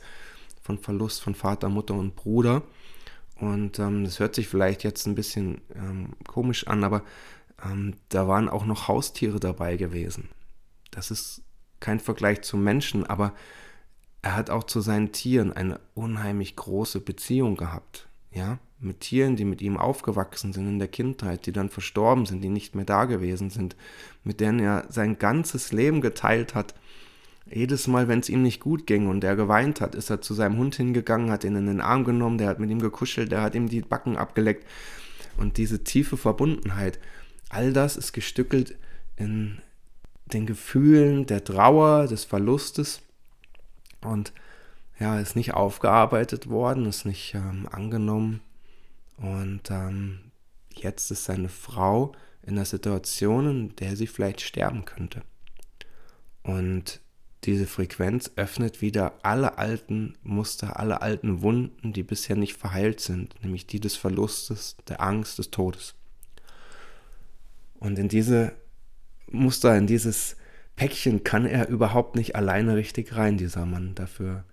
von 0.61 0.77
Verlust 0.79 1.21
von 1.21 1.33
Vater, 1.33 1.69
Mutter 1.69 1.93
und 1.93 2.17
Bruder. 2.17 2.63
Und 3.39 3.79
ähm, 3.79 4.03
das 4.03 4.19
hört 4.19 4.35
sich 4.35 4.49
vielleicht 4.49 4.83
jetzt 4.83 5.07
ein 5.07 5.15
bisschen 5.15 5.61
ähm, 5.73 6.09
komisch 6.27 6.67
an, 6.67 6.83
aber 6.83 7.03
ähm, 7.63 7.95
da 8.09 8.27
waren 8.27 8.49
auch 8.49 8.65
noch 8.65 8.87
Haustiere 8.87 9.39
dabei 9.39 9.77
gewesen. 9.77 10.29
Das 10.91 11.11
ist 11.11 11.41
kein 11.79 11.99
Vergleich 11.99 12.41
zu 12.41 12.57
Menschen, 12.57 13.05
aber 13.05 13.33
er 14.21 14.35
hat 14.35 14.49
auch 14.49 14.65
zu 14.65 14.81
seinen 14.81 15.11
Tieren 15.11 15.53
eine 15.53 15.79
unheimlich 15.95 16.55
große 16.55 16.99
Beziehung 16.99 17.55
gehabt. 17.55 18.07
Ja, 18.31 18.59
mit 18.79 19.01
Tieren, 19.01 19.35
die 19.35 19.45
mit 19.45 19.61
ihm 19.61 19.77
aufgewachsen 19.77 20.53
sind 20.53 20.67
in 20.67 20.79
der 20.79 20.87
Kindheit, 20.87 21.45
die 21.45 21.51
dann 21.51 21.69
verstorben 21.69 22.25
sind, 22.25 22.41
die 22.41 22.49
nicht 22.49 22.75
mehr 22.75 22.85
da 22.85 23.05
gewesen 23.05 23.49
sind, 23.49 23.75
mit 24.23 24.39
denen 24.39 24.59
er 24.59 24.85
sein 24.89 25.17
ganzes 25.17 25.71
Leben 25.71 26.01
geteilt 26.01 26.53
hat. 26.53 26.75
Jedes 27.51 27.87
Mal, 27.87 28.07
wenn 28.07 28.19
es 28.19 28.29
ihm 28.29 28.43
nicht 28.43 28.59
gut 28.59 28.85
ging 28.85 29.07
und 29.07 29.23
er 29.23 29.35
geweint 29.35 29.81
hat, 29.81 29.95
ist 29.95 30.09
er 30.09 30.21
zu 30.21 30.33
seinem 30.33 30.57
Hund 30.57 30.75
hingegangen, 30.75 31.31
hat 31.31 31.43
ihn 31.43 31.55
in 31.55 31.65
den 31.65 31.81
Arm 31.81 32.03
genommen, 32.03 32.37
der 32.37 32.47
hat 32.47 32.59
mit 32.59 32.69
ihm 32.69 32.79
gekuschelt, 32.79 33.31
der 33.31 33.41
hat 33.41 33.55
ihm 33.55 33.67
die 33.67 33.81
Backen 33.81 34.17
abgeleckt. 34.17 34.67
Und 35.37 35.57
diese 35.57 35.83
tiefe 35.83 36.17
Verbundenheit, 36.17 36.99
all 37.49 37.73
das 37.73 37.97
ist 37.97 38.13
gestückelt 38.13 38.75
in 39.15 39.59
den 40.27 40.45
Gefühlen 40.45 41.25
der 41.25 41.43
Trauer, 41.43 42.07
des 42.07 42.23
Verlustes 42.23 43.01
und 44.01 44.31
ja, 44.99 45.19
ist 45.19 45.35
nicht 45.35 45.53
aufgearbeitet 45.53 46.49
worden, 46.49 46.85
ist 46.85 47.05
nicht 47.05 47.33
ähm, 47.33 47.67
angenommen. 47.71 48.41
Und 49.17 49.71
ähm, 49.71 50.19
jetzt 50.73 51.09
ist 51.11 51.25
seine 51.25 51.49
Frau 51.49 52.13
in 52.43 52.55
einer 52.55 52.65
Situation, 52.65 53.49
in 53.49 53.75
der 53.77 53.95
sie 53.95 54.07
vielleicht 54.07 54.41
sterben 54.41 54.85
könnte. 54.85 55.21
Und 56.43 57.01
diese 57.45 57.67
Frequenz 57.67 58.31
öffnet 58.35 58.81
wieder 58.81 59.13
alle 59.23 59.57
alten 59.57 60.17
Muster, 60.23 60.79
alle 60.79 61.01
alten 61.01 61.41
Wunden, 61.41 61.93
die 61.93 62.03
bisher 62.03 62.35
nicht 62.35 62.57
verheilt 62.57 62.99
sind, 62.99 63.41
nämlich 63.41 63.65
die 63.65 63.79
des 63.79 63.95
Verlustes, 63.95 64.75
der 64.87 65.01
Angst, 65.01 65.39
des 65.39 65.51
Todes. 65.51 65.95
Und 67.79 67.97
in 67.97 68.09
diese 68.09 68.51
Muster, 69.27 69.75
in 69.77 69.87
dieses 69.87 70.35
Päckchen 70.75 71.23
kann 71.23 71.45
er 71.45 71.67
überhaupt 71.69 72.15
nicht 72.15 72.35
alleine 72.35 72.75
richtig 72.75 73.15
rein, 73.15 73.37
dieser 73.37 73.65
Mann. 73.65 73.95
Dafür 73.95 74.43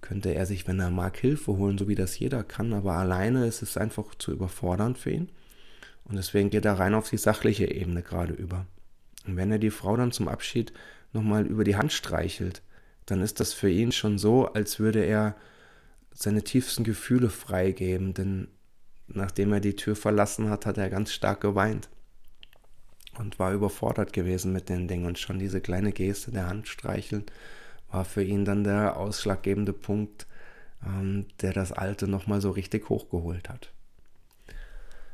könnte 0.00 0.34
er 0.34 0.46
sich, 0.46 0.66
wenn 0.66 0.80
er 0.80 0.90
mag, 0.90 1.16
Hilfe 1.16 1.56
holen, 1.56 1.78
so 1.78 1.88
wie 1.88 1.94
das 1.94 2.18
jeder 2.18 2.42
kann, 2.42 2.72
aber 2.72 2.94
alleine 2.94 3.46
ist 3.46 3.62
es 3.62 3.76
einfach 3.76 4.14
zu 4.14 4.32
überfordernd 4.32 4.98
für 4.98 5.10
ihn. 5.10 5.30
Und 6.04 6.16
deswegen 6.16 6.50
geht 6.50 6.66
er 6.66 6.78
rein 6.78 6.94
auf 6.94 7.08
die 7.08 7.16
sachliche 7.16 7.70
Ebene 7.70 8.02
gerade 8.02 8.34
über. 8.34 8.66
Und 9.26 9.36
wenn 9.36 9.50
er 9.50 9.58
die 9.58 9.70
Frau 9.70 9.96
dann 9.96 10.12
zum 10.12 10.28
Abschied 10.28 10.72
nochmal 11.12 11.46
über 11.46 11.64
die 11.64 11.76
Hand 11.76 11.92
streichelt, 11.92 12.62
dann 13.06 13.22
ist 13.22 13.40
das 13.40 13.54
für 13.54 13.70
ihn 13.70 13.92
schon 13.92 14.18
so, 14.18 14.46
als 14.46 14.78
würde 14.78 15.02
er 15.04 15.36
seine 16.12 16.44
tiefsten 16.44 16.84
Gefühle 16.84 17.30
freigeben, 17.30 18.12
denn 18.12 18.48
nachdem 19.06 19.52
er 19.52 19.60
die 19.60 19.76
Tür 19.76 19.96
verlassen 19.96 20.50
hat, 20.50 20.66
hat 20.66 20.78
er 20.78 20.90
ganz 20.90 21.12
stark 21.12 21.40
geweint 21.40 21.88
und 23.18 23.38
war 23.38 23.52
überfordert 23.52 24.12
gewesen 24.12 24.52
mit 24.52 24.68
den 24.68 24.88
Dingen 24.88 25.06
und 25.06 25.18
schon 25.18 25.38
diese 25.38 25.60
kleine 25.60 25.92
Geste 25.92 26.30
der 26.30 26.46
Hand 26.46 26.68
streicheln 26.68 27.24
war 27.90 28.04
für 28.04 28.24
ihn 28.24 28.44
dann 28.44 28.64
der 28.64 28.96
ausschlaggebende 28.96 29.72
Punkt, 29.72 30.26
ähm, 30.84 31.26
der 31.40 31.52
das 31.52 31.72
Alte 31.72 32.08
nochmal 32.08 32.40
so 32.40 32.50
richtig 32.50 32.88
hochgeholt 32.88 33.48
hat. 33.48 33.72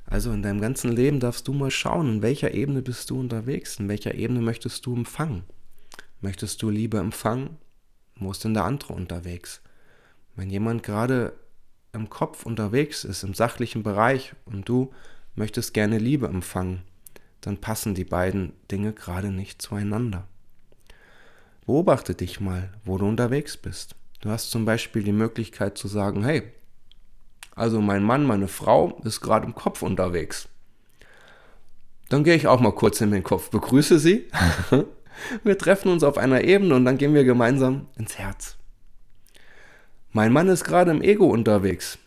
Also 0.07 0.33
in 0.33 0.42
deinem 0.42 0.61
ganzen 0.61 0.90
Leben 0.90 1.21
darfst 1.21 1.47
du 1.47 1.52
mal 1.52 1.71
schauen, 1.71 2.14
in 2.14 2.23
welcher 2.23 2.52
Ebene 2.52 2.83
bist 2.83 3.11
du 3.11 3.21
unterwegs, 3.21 3.78
in 3.78 3.88
welcher 3.88 4.14
Ebene 4.14 4.40
möchtest 4.40 4.85
du 4.87 4.97
empfangen. 4.97 5.45
Möchtest 6.21 6.62
du 6.62 6.71
Liebe 6.71 6.99
empfangen? 6.99 7.59
Wo 8.16 8.30
ist 8.30 8.45
denn 8.45 8.54
der 8.54 8.64
andere 8.64 8.92
unterwegs? 8.92 9.61
Wenn 10.35 10.50
jemand 10.50 10.83
gerade 10.83 11.35
im 11.92 12.11
Kopf 12.11 12.45
unterwegs 12.45 13.04
ist, 13.04 13.23
im 13.23 13.35
sachlichen 13.35 13.83
Bereich 13.83 14.35
und 14.47 14.69
du 14.69 14.92
möchtest 15.35 15.75
gerne 15.75 15.99
Liebe 15.99 16.26
empfangen, 16.26 16.83
dann 17.40 17.59
passen 17.59 17.94
die 17.94 18.04
beiden 18.04 18.52
Dinge 18.70 18.92
gerade 18.92 19.28
nicht 19.28 19.62
zueinander. 19.62 20.26
Beobachte 21.66 22.14
dich 22.14 22.40
mal, 22.40 22.70
wo 22.85 22.99
du 22.99 23.06
unterwegs 23.06 23.56
bist. 23.56 23.94
Du 24.20 24.30
hast 24.30 24.50
zum 24.50 24.64
Beispiel 24.64 25.02
die 25.02 25.12
Möglichkeit 25.12 25.78
zu 25.78 25.88
sagen, 25.88 26.25
hey, 26.25 26.42
also 27.54 27.80
mein 27.80 28.02
Mann, 28.02 28.25
meine 28.25 28.49
Frau 28.49 28.99
ist 29.04 29.20
gerade 29.20 29.47
im 29.47 29.54
Kopf 29.54 29.82
unterwegs. 29.82 30.49
Dann 32.09 32.25
gehe 32.25 32.35
ich 32.35 32.47
auch 32.47 32.61
mal 32.61 32.73
kurz 32.73 33.00
in 33.00 33.12
den 33.12 33.23
Kopf, 33.23 33.50
begrüße 33.50 33.99
sie 33.99 34.26
Wir 35.44 35.59
treffen 35.59 35.90
uns 35.90 36.02
auf 36.02 36.18
einer 36.18 36.42
Ebene 36.42 36.75
und 36.75 36.85
dann 36.85 36.99
gehen 36.99 37.14
wir 37.14 37.25
gemeinsam 37.25 37.87
ins 37.97 38.18
Herz. 38.18 38.56
Mein 40.12 40.32
Mann 40.32 40.49
ist 40.49 40.64
gerade 40.64 40.90
im 40.90 41.02
Ego 41.02 41.26
unterwegs. 41.26 41.99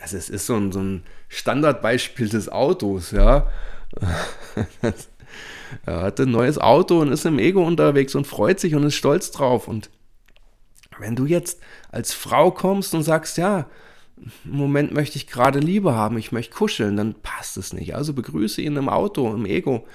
Also 0.00 0.16
es 0.16 0.30
ist 0.30 0.46
so 0.46 0.56
ein, 0.56 0.72
so 0.72 0.80
ein 0.80 1.02
Standardbeispiel 1.28 2.28
des 2.28 2.48
Autos, 2.48 3.10
ja. 3.10 3.48
er 5.86 6.00
hat 6.02 6.20
ein 6.20 6.30
neues 6.30 6.58
Auto 6.58 7.00
und 7.00 7.12
ist 7.12 7.26
im 7.26 7.38
Ego 7.38 7.66
unterwegs 7.66 8.14
und 8.14 8.26
freut 8.26 8.60
sich 8.60 8.74
und 8.74 8.84
ist 8.84 8.94
stolz 8.94 9.30
drauf. 9.30 9.68
Und 9.68 9.90
wenn 10.98 11.16
du 11.16 11.26
jetzt 11.26 11.60
als 11.90 12.12
Frau 12.12 12.50
kommst 12.50 12.94
und 12.94 13.02
sagst, 13.02 13.38
ja, 13.38 13.66
im 14.44 14.52
Moment 14.52 14.92
möchte 14.92 15.16
ich 15.16 15.26
gerade 15.26 15.58
Liebe 15.58 15.94
haben, 15.94 16.18
ich 16.18 16.32
möchte 16.32 16.54
kuscheln, 16.54 16.96
dann 16.96 17.14
passt 17.14 17.56
es 17.56 17.72
nicht. 17.72 17.94
Also 17.94 18.12
begrüße 18.12 18.60
ihn 18.60 18.76
im 18.76 18.88
Auto, 18.88 19.32
im 19.32 19.46
Ego 19.46 19.86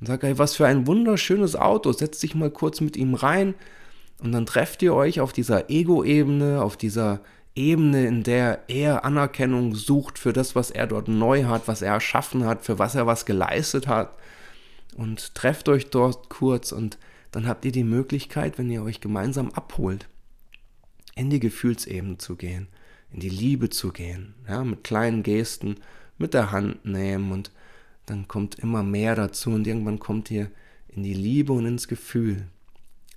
und 0.00 0.06
sag, 0.06 0.22
hey, 0.22 0.38
was 0.38 0.56
für 0.56 0.66
ein 0.66 0.86
wunderschönes 0.86 1.56
Auto, 1.56 1.92
setz 1.92 2.20
dich 2.20 2.34
mal 2.34 2.50
kurz 2.50 2.80
mit 2.80 2.96
ihm 2.96 3.14
rein 3.14 3.54
und 4.18 4.32
dann 4.32 4.46
trefft 4.46 4.82
ihr 4.82 4.94
euch 4.94 5.20
auf 5.20 5.32
dieser 5.32 5.70
Ego-Ebene, 5.70 6.62
auf 6.62 6.76
dieser 6.76 7.20
Ebene, 7.54 8.06
in 8.06 8.22
der 8.22 8.68
er 8.68 9.04
Anerkennung 9.04 9.74
sucht 9.74 10.18
für 10.18 10.32
das, 10.32 10.54
was 10.54 10.70
er 10.70 10.86
dort 10.86 11.08
neu 11.08 11.44
hat, 11.44 11.68
was 11.68 11.82
er 11.82 11.92
erschaffen 11.92 12.44
hat, 12.44 12.64
für 12.64 12.78
was 12.78 12.94
er 12.94 13.06
was 13.06 13.26
geleistet 13.26 13.86
hat. 13.86 14.14
Und 14.96 15.34
trefft 15.34 15.68
euch 15.68 15.90
dort 15.90 16.28
kurz 16.28 16.72
und 16.72 16.98
dann 17.30 17.46
habt 17.46 17.64
ihr 17.64 17.72
die 17.72 17.84
Möglichkeit, 17.84 18.58
wenn 18.58 18.70
ihr 18.70 18.82
euch 18.82 19.00
gemeinsam 19.00 19.50
abholt, 19.52 20.08
in 21.14 21.30
die 21.30 21.40
Gefühlsebene 21.40 22.18
zu 22.18 22.36
gehen, 22.36 22.68
in 23.10 23.20
die 23.20 23.30
Liebe 23.30 23.70
zu 23.70 23.92
gehen, 23.92 24.34
ja, 24.48 24.64
mit 24.64 24.84
kleinen 24.84 25.22
Gesten, 25.22 25.76
mit 26.18 26.34
der 26.34 26.52
Hand 26.52 26.84
nehmen 26.84 27.32
und 27.32 27.50
dann 28.06 28.28
kommt 28.28 28.58
immer 28.58 28.82
mehr 28.82 29.14
dazu 29.14 29.50
und 29.50 29.66
irgendwann 29.66 29.98
kommt 29.98 30.30
ihr 30.30 30.50
in 30.88 31.02
die 31.02 31.14
Liebe 31.14 31.52
und 31.52 31.66
ins 31.66 31.88
Gefühl. 31.88 32.46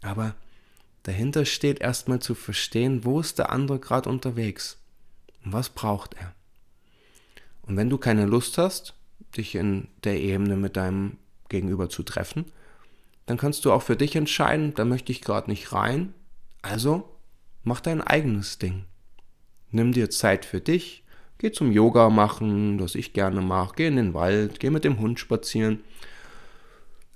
Aber 0.02 0.36
dahinter 1.06 1.46
steht 1.46 1.82
erstmal 1.82 2.20
zu 2.20 2.36
verstehen, 2.36 3.04
wo 3.04 3.20
ist 3.20 3.40
der 3.40 3.52
andere 3.52 3.80
gerade 3.80 4.10
unterwegs 4.10 4.78
und 5.44 5.54
was 5.54 5.70
braucht 5.70 6.16
er. 6.16 6.34
Und 7.64 7.78
wenn 7.78 7.90
du 7.90 7.98
keine 7.98 8.26
Lust 8.26 8.58
hast, 8.58 8.94
dich 9.36 9.56
in 9.56 9.88
der 10.04 10.20
Ebene 10.20 10.56
mit 10.56 10.78
deinem 10.78 11.18
Gegenüber 11.50 11.90
zu 11.90 12.04
treffen, 12.04 12.46
dann 13.26 13.38
kannst 13.38 13.66
du 13.66 13.72
auch 13.72 13.82
für 13.82 13.96
dich 13.96 14.16
entscheiden, 14.16 14.74
da 14.76 14.86
möchte 14.86 15.12
ich 15.12 15.22
gerade 15.22 15.50
nicht 15.50 15.74
rein. 15.74 16.14
Also 16.62 17.10
mach 17.64 17.80
dein 17.80 18.02
eigenes 18.02 18.60
Ding. 18.60 18.86
Nimm 19.72 19.94
dir 19.94 20.10
Zeit 20.10 20.46
für 20.46 20.62
dich, 20.62 21.06
Geh 21.38 21.52
zum 21.52 21.72
Yoga 21.72 22.10
machen, 22.10 22.78
das 22.78 22.96
ich 22.96 23.14
gerne 23.14 23.42
mache. 23.42 23.74
Geh 23.76 23.88
in 23.88 23.98
den 23.98 24.14
Wald, 24.14 24.60
geh 24.60 24.70
mit 24.70 24.86
dem 24.86 25.00
Hund 25.00 25.20
spazieren. 25.20 25.82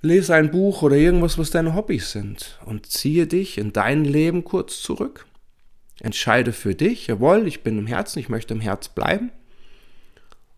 Lese 0.02 0.34
ein 0.34 0.50
Buch 0.50 0.82
oder 0.82 0.96
irgendwas, 0.96 1.36
was 1.36 1.50
deine 1.50 1.74
Hobbys 1.74 2.12
sind. 2.12 2.58
Und 2.64 2.86
ziehe 2.86 3.26
dich 3.26 3.58
in 3.58 3.72
dein 3.72 4.04
Leben 4.04 4.44
kurz 4.44 4.80
zurück. 4.80 5.26
Entscheide 6.00 6.52
für 6.52 6.74
dich, 6.74 7.06
jawohl, 7.06 7.46
ich 7.46 7.62
bin 7.62 7.78
im 7.78 7.86
Herzen, 7.86 8.18
ich 8.18 8.30
möchte 8.30 8.54
im 8.54 8.60
Herz 8.60 8.88
bleiben. 8.88 9.30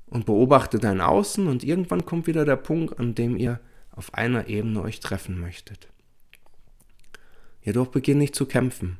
Und 0.06 0.26
beobachte 0.26 0.78
dein 0.78 1.00
Außen 1.00 1.46
und 1.46 1.64
irgendwann 1.64 2.04
kommt 2.04 2.26
wieder 2.26 2.44
der 2.44 2.56
Punkt, 2.56 3.00
an 3.00 3.14
dem 3.14 3.36
ihr 3.36 3.60
auf 3.90 4.14
einer 4.14 4.48
Ebene 4.48 4.82
euch 4.82 5.00
treffen 5.00 5.40
möchtet. 5.40 5.88
Jedoch 7.62 7.88
beginn 7.88 8.18
nicht 8.18 8.34
zu 8.34 8.46
kämpfen. 8.46 8.98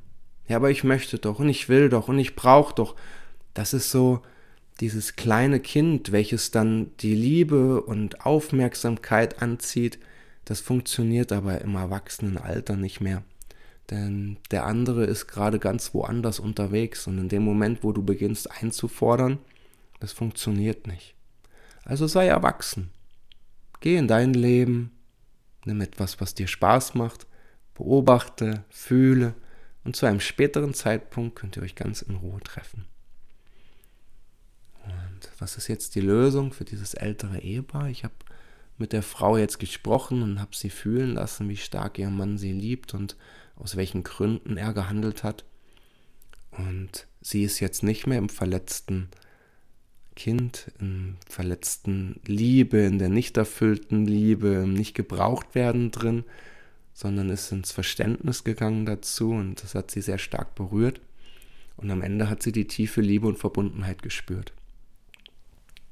Ja, 0.49 0.57
aber 0.57 0.71
ich 0.71 0.85
möchte 0.85 1.19
doch 1.19 1.39
und 1.39 1.49
ich 1.49 1.69
will 1.69 1.89
doch 1.89 2.09
und 2.09 2.19
ich 2.19 2.35
brauche 2.35 2.75
doch. 2.75 2.97
Das 3.55 3.75
ist 3.75 3.91
so 3.91 4.23
dieses 4.81 5.15
kleine 5.17 5.61
Kind, 5.61 6.13
welches 6.13 6.51
dann 6.51 6.91
die 7.01 7.15
Liebe 7.15 7.83
und 7.83 8.25
Aufmerksamkeit 8.25 9.41
anzieht, 9.43 9.99
das 10.45 10.61
funktioniert 10.61 11.33
aber 11.33 11.61
im 11.61 11.75
Erwachsenenalter 11.75 12.77
nicht 12.77 13.01
mehr. 13.01 13.23
Denn 13.91 14.39
der 14.51 14.65
andere 14.65 15.05
ist 15.05 15.27
gerade 15.27 15.59
ganz 15.59 15.93
woanders 15.95 16.41
unterwegs 16.41 17.07
und 17.07 17.19
in 17.19 17.29
dem 17.29 17.43
Moment, 17.43 17.83
wo 17.83 17.93
du 17.93 18.03
beginnst 18.03 18.51
einzufordern, 18.51 19.39
das 20.01 20.13
funktioniert 20.13 20.87
nicht. 20.87 21.15
Also 21.85 22.07
sei 22.07 22.27
erwachsen. 22.27 22.91
Geh 23.81 23.97
in 23.97 24.09
dein 24.09 24.35
Leben, 24.35 24.93
nimm 25.65 25.81
etwas, 25.81 26.21
was 26.21 26.35
dir 26.35 26.47
Spaß 26.47 26.95
macht, 26.95 27.27
beobachte, 27.75 28.65
fühle 28.71 29.35
und 29.85 29.97
zu 29.97 30.07
einem 30.07 30.21
späteren 30.21 30.75
Zeitpunkt 30.75 31.37
könnt 31.37 31.57
ihr 31.57 31.63
euch 31.63 31.75
ganz 31.75 32.03
in 32.03 32.17
Ruhe 32.17 32.41
treffen 32.41 32.87
was 35.43 35.57
ist 35.57 35.69
jetzt 35.69 35.95
die 35.97 36.01
Lösung 36.01 36.53
für 36.53 36.65
dieses 36.65 36.95
ältere 36.95 37.41
Ehepaar? 37.41 37.89
Ich 37.89 38.05
habe 38.05 38.15
mit 38.79 38.93
der 38.93 39.02
Frau 39.02 39.37
jetzt 39.37 39.59
gesprochen 39.59 40.23
und 40.23 40.41
habe 40.41 40.57
sie 40.57 40.71
fühlen 40.71 41.14
lassen, 41.14 41.49
wie 41.49 41.57
stark 41.57 41.99
ihr 41.99 42.11
Mann 42.11 42.38
sie 42.38 42.52
liebt 42.52 42.95
und 42.95 43.17
aus 43.57 43.76
welchen 43.76 44.02
Gründen 44.02 44.57
er 44.57 44.73
gehandelt 44.73 45.23
hat. 45.25 45.45
Und 46.50 47.07
sie 47.21 47.45
ist 47.45 47.61
jetzt 47.61 47.83
nicht 47.83 48.07
mehr 48.07 48.19
im 48.19 48.29
verletzten 48.29 49.09
Kind, 50.14 50.71
im 50.79 51.17
verletzten 51.29 52.21
Liebe, 52.26 52.79
in 52.79 52.99
der 52.99 53.09
nicht 53.09 53.37
erfüllten 53.37 54.05
Liebe, 54.05 54.49
im 54.49 54.75
nicht 54.75 54.95
gebraucht 54.95 55.55
werden 55.55 55.91
drin, 55.91 56.25
sondern 56.93 57.31
ist 57.31 57.50
ins 57.52 57.73
Verständnis 57.73 58.45
gegangen 58.45 58.85
dazu 58.85 59.31
und 59.31 59.62
das 59.62 59.75
hat 59.75 59.91
sie 59.91 60.02
sehr 60.02 60.19
stark 60.19 60.55
berührt. 60.55 61.00
Und 61.76 61.91
am 61.91 62.02
Ende 62.02 62.29
hat 62.29 62.43
sie 62.43 62.52
die 62.52 62.67
tiefe 62.67 63.00
Liebe 63.00 63.26
und 63.26 63.38
Verbundenheit 63.38 64.02
gespürt. 64.02 64.52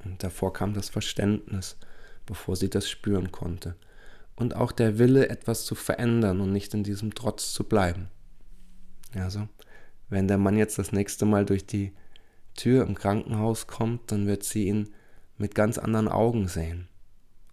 Und 0.04 0.22
davor 0.22 0.52
kam 0.52 0.74
das 0.74 0.90
Verständnis, 0.90 1.76
bevor 2.30 2.54
sie 2.54 2.70
das 2.70 2.88
spüren 2.88 3.32
konnte. 3.32 3.74
und 4.36 4.56
auch 4.56 4.72
der 4.72 4.98
Wille, 4.98 5.28
etwas 5.28 5.66
zu 5.66 5.74
verändern 5.74 6.40
und 6.40 6.50
nicht 6.52 6.72
in 6.72 6.82
diesem 6.82 7.14
Trotz 7.14 7.52
zu 7.52 7.64
bleiben. 7.64 8.08
Also, 9.14 9.48
wenn 10.08 10.28
der 10.28 10.38
Mann 10.38 10.56
jetzt 10.56 10.78
das 10.78 10.92
nächste 10.92 11.26
Mal 11.26 11.44
durch 11.44 11.66
die 11.66 11.92
Tür 12.54 12.86
im 12.86 12.94
Krankenhaus 12.94 13.66
kommt, 13.66 14.10
dann 14.10 14.26
wird 14.26 14.44
sie 14.44 14.66
ihn 14.68 14.94
mit 15.36 15.54
ganz 15.54 15.76
anderen 15.76 16.08
Augen 16.08 16.48
sehen 16.48 16.88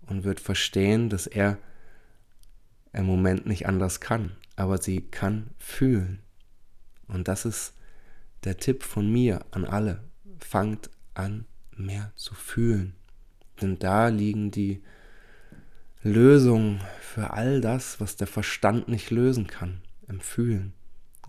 und 0.06 0.24
wird 0.24 0.40
verstehen, 0.40 1.10
dass 1.10 1.28
er 1.28 1.58
im 2.94 3.06
Moment 3.06 3.48
nicht 3.48 3.68
anders 3.68 4.00
kann, 4.00 4.38
aber 4.56 4.78
sie 4.78 5.02
kann 5.02 5.50
fühlen. 5.58 6.20
Und 7.10 7.28
das 7.28 7.44
ist 7.44 7.74
der 8.46 8.58
Tipp 8.58 8.84
von 8.84 9.12
mir 9.12 9.44
an 9.52 9.66
alle. 9.66 10.04
Fangt 10.40 10.90
an, 11.16 11.46
mehr 11.76 12.14
zu 12.16 12.34
fühlen. 12.34 12.96
Denn 13.62 13.80
da 13.80 14.08
liegen 14.08 14.52
die 14.52 14.82
Lösungen 16.04 16.82
für 17.02 17.32
all 17.32 17.62
das, 17.62 18.00
was 18.00 18.16
der 18.16 18.28
Verstand 18.28 18.88
nicht 18.88 19.12
lösen 19.12 19.48
kann, 19.48 19.82
im 20.08 20.20
Fühlen. 20.20 20.74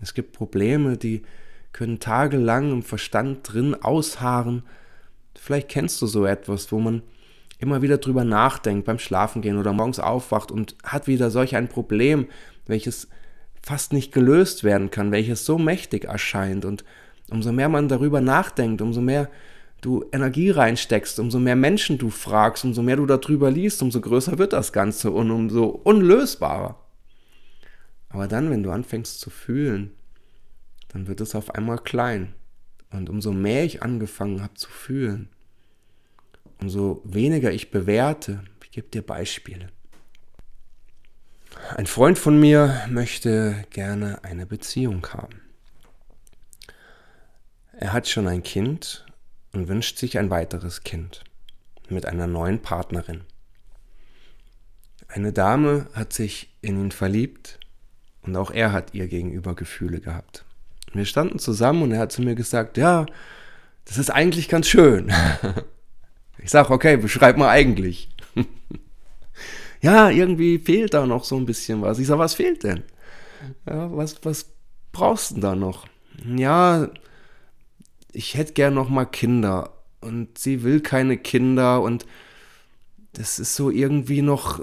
Es 0.01 0.13
gibt 0.13 0.33
Probleme, 0.33 0.97
die 0.97 1.23
können 1.71 1.99
tagelang 1.99 2.71
im 2.71 2.83
Verstand 2.83 3.51
drin 3.51 3.75
ausharren. 3.75 4.63
Vielleicht 5.35 5.69
kennst 5.69 6.01
du 6.01 6.07
so 6.07 6.25
etwas, 6.25 6.71
wo 6.71 6.79
man 6.79 7.01
immer 7.59 7.81
wieder 7.81 7.97
drüber 7.97 8.23
nachdenkt 8.23 8.85
beim 8.85 8.99
Schlafengehen 8.99 9.57
oder 9.57 9.73
morgens 9.73 9.99
aufwacht 9.99 10.51
und 10.51 10.75
hat 10.83 11.07
wieder 11.07 11.29
solch 11.29 11.55
ein 11.55 11.67
Problem, 11.67 12.27
welches 12.65 13.09
fast 13.61 13.91
nicht 13.91 14.13
gelöst 14.13 14.63
werden 14.63 14.89
kann, 14.91 15.11
welches 15.11 15.45
so 15.45 15.57
mächtig 15.57 16.05
erscheint. 16.05 16.63
Und 16.63 16.85
umso 17.29 17.51
mehr 17.51 17.69
man 17.69 17.89
darüber 17.89 18.21
nachdenkt, 18.21 18.81
umso 18.81 19.01
mehr 19.01 19.29
du 19.81 20.05
Energie 20.11 20.49
reinsteckst, 20.49 21.19
umso 21.19 21.39
mehr 21.39 21.55
Menschen 21.55 21.97
du 21.97 22.09
fragst, 22.09 22.63
umso 22.65 22.81
mehr 22.81 22.97
du 22.97 23.05
darüber 23.05 23.49
liest, 23.51 23.81
umso 23.81 24.01
größer 24.01 24.37
wird 24.37 24.53
das 24.53 24.73
Ganze 24.73 25.11
und 25.11 25.31
umso 25.31 25.65
unlösbarer. 25.65 26.77
Aber 28.09 28.27
dann, 28.27 28.49
wenn 28.49 28.63
du 28.63 28.71
anfängst 28.71 29.19
zu 29.19 29.29
fühlen, 29.29 29.91
dann 30.89 31.07
wird 31.07 31.21
es 31.21 31.35
auf 31.35 31.53
einmal 31.55 31.77
klein. 31.77 32.33
Und 32.91 33.09
umso 33.09 33.31
mehr 33.31 33.63
ich 33.63 33.83
angefangen 33.83 34.41
habe 34.41 34.55
zu 34.55 34.69
fühlen, 34.69 35.29
umso 36.59 37.01
weniger 37.05 37.51
ich 37.51 37.71
bewerte, 37.71 38.43
ich 38.63 38.71
gebe 38.71 38.89
dir 38.89 39.01
Beispiele. 39.01 39.69
Ein 41.75 41.87
Freund 41.87 42.17
von 42.17 42.39
mir 42.39 42.81
möchte 42.89 43.63
gerne 43.69 44.23
eine 44.23 44.45
Beziehung 44.45 45.05
haben. 45.07 45.41
Er 47.73 47.93
hat 47.93 48.07
schon 48.07 48.27
ein 48.27 48.43
Kind 48.43 49.05
und 49.53 49.67
wünscht 49.67 49.97
sich 49.97 50.17
ein 50.17 50.29
weiteres 50.29 50.83
Kind 50.83 51.23
mit 51.89 52.05
einer 52.05 52.27
neuen 52.27 52.61
Partnerin. 52.61 53.21
Eine 55.07 55.33
Dame 55.33 55.87
hat 55.93 56.13
sich 56.13 56.55
in 56.61 56.79
ihn 56.79 56.91
verliebt 56.91 57.59
und 58.21 58.35
auch 58.35 58.51
er 58.51 58.71
hat 58.71 58.93
ihr 58.93 59.07
gegenüber 59.07 59.55
Gefühle 59.55 59.99
gehabt. 59.99 60.45
Wir 60.93 61.05
standen 61.05 61.39
zusammen 61.39 61.83
und 61.83 61.91
er 61.91 61.99
hat 61.99 62.11
zu 62.11 62.21
mir 62.21 62.35
gesagt, 62.35 62.77
ja, 62.77 63.05
das 63.85 63.97
ist 63.97 64.09
eigentlich 64.09 64.49
ganz 64.49 64.67
schön. 64.67 65.11
Ich 66.41 66.51
sage, 66.51 66.71
okay, 66.71 66.95
beschreib 66.95 67.37
mal 67.37 67.49
eigentlich. 67.49 68.09
ja, 69.81 70.09
irgendwie 70.09 70.57
fehlt 70.57 70.93
da 70.93 71.05
noch 71.05 71.25
so 71.25 71.35
ein 71.35 71.45
bisschen 71.45 71.81
was. 71.81 71.99
Ich 71.99 72.07
sage, 72.07 72.19
was 72.19 72.33
fehlt 72.33 72.63
denn? 72.63 72.83
Ja, 73.67 73.95
was, 73.95 74.23
was 74.23 74.45
brauchst 74.91 75.31
du 75.31 75.35
denn 75.35 75.41
da 75.41 75.55
noch? 75.55 75.85
Ja, 76.25 76.87
ich 78.11 78.35
hätte 78.35 78.53
gern 78.53 78.73
noch 78.73 78.89
mal 78.89 79.05
Kinder 79.05 79.73
und 80.01 80.37
sie 80.37 80.63
will 80.63 80.81
keine 80.81 81.17
Kinder 81.17 81.81
und 81.81 82.05
das 83.13 83.39
ist 83.39 83.55
so 83.55 83.69
irgendwie 83.69 84.21
noch, 84.21 84.61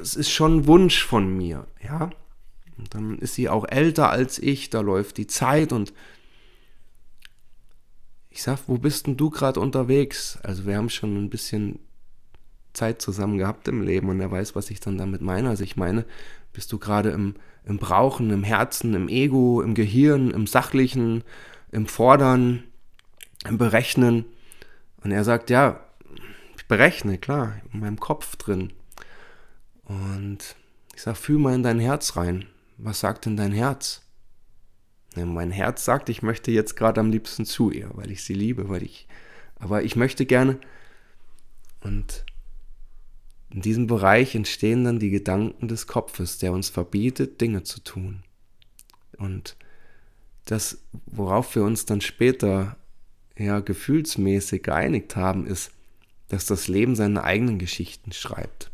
es 0.00 0.16
ist 0.16 0.30
schon 0.30 0.58
ein 0.58 0.66
Wunsch 0.66 1.04
von 1.04 1.36
mir, 1.36 1.66
ja. 1.82 2.10
Und 2.76 2.92
dann 2.94 3.18
ist 3.18 3.34
sie 3.34 3.48
auch 3.48 3.64
älter 3.68 4.10
als 4.10 4.38
ich, 4.38 4.68
da 4.68 4.80
läuft 4.80 5.16
die 5.16 5.28
Zeit 5.28 5.72
und 5.72 5.92
ich 8.30 8.42
sag, 8.42 8.58
wo 8.66 8.78
bist 8.78 9.06
denn 9.06 9.16
du 9.16 9.30
gerade 9.30 9.60
unterwegs? 9.60 10.38
Also 10.42 10.66
wir 10.66 10.76
haben 10.76 10.90
schon 10.90 11.16
ein 11.16 11.30
bisschen 11.30 11.78
Zeit 12.72 13.00
zusammen 13.00 13.38
gehabt 13.38 13.68
im 13.68 13.80
Leben 13.80 14.08
und 14.08 14.20
er 14.20 14.32
weiß, 14.32 14.56
was 14.56 14.70
ich 14.70 14.80
dann 14.80 14.98
damit 14.98 15.22
meine. 15.22 15.48
Also 15.48 15.62
ich 15.62 15.76
meine, 15.76 16.04
bist 16.52 16.72
du 16.72 16.78
gerade 16.78 17.10
im, 17.10 17.36
im 17.64 17.78
Brauchen, 17.78 18.30
im 18.30 18.42
Herzen, 18.42 18.94
im 18.94 19.08
Ego, 19.08 19.62
im 19.62 19.74
Gehirn, 19.74 20.32
im 20.32 20.48
Sachlichen, 20.48 21.22
im 21.70 21.86
Fordern? 21.86 22.64
Berechnen. 23.50 24.24
Und 25.02 25.12
er 25.12 25.24
sagt, 25.24 25.50
ja, 25.50 25.84
ich 26.56 26.66
berechne, 26.66 27.18
klar, 27.18 27.60
in 27.72 27.80
meinem 27.80 28.00
Kopf 28.00 28.36
drin. 28.36 28.72
Und 29.84 30.56
ich 30.94 31.02
sage, 31.02 31.16
fühl 31.16 31.38
mal 31.38 31.54
in 31.54 31.62
dein 31.62 31.80
Herz 31.80 32.16
rein. 32.16 32.46
Was 32.78 33.00
sagt 33.00 33.26
denn 33.26 33.36
dein 33.36 33.52
Herz? 33.52 34.02
Ja, 35.14 35.26
mein 35.26 35.50
Herz 35.50 35.84
sagt, 35.84 36.08
ich 36.08 36.22
möchte 36.22 36.50
jetzt 36.50 36.74
gerade 36.76 37.00
am 37.00 37.10
liebsten 37.10 37.44
zu 37.44 37.70
ihr, 37.70 37.90
weil 37.94 38.10
ich 38.10 38.24
sie 38.24 38.34
liebe, 38.34 38.68
weil 38.68 38.82
ich, 38.82 39.06
aber 39.56 39.82
ich 39.82 39.94
möchte 39.94 40.26
gerne. 40.26 40.58
Und 41.80 42.24
in 43.50 43.60
diesem 43.60 43.86
Bereich 43.86 44.34
entstehen 44.34 44.84
dann 44.84 44.98
die 44.98 45.10
Gedanken 45.10 45.68
des 45.68 45.86
Kopfes, 45.86 46.38
der 46.38 46.52
uns 46.52 46.70
verbietet, 46.70 47.40
Dinge 47.40 47.62
zu 47.62 47.80
tun. 47.80 48.24
Und 49.18 49.56
das, 50.46 50.78
worauf 51.06 51.54
wir 51.54 51.62
uns 51.62 51.86
dann 51.86 52.00
später 52.00 52.76
ja 53.36 53.60
gefühlsmäßig 53.60 54.62
geeinigt 54.62 55.16
haben, 55.16 55.46
ist, 55.46 55.72
dass 56.28 56.46
das 56.46 56.68
Leben 56.68 56.96
seine 56.96 57.24
eigenen 57.24 57.58
Geschichten 57.58 58.12
schreibt. 58.12 58.70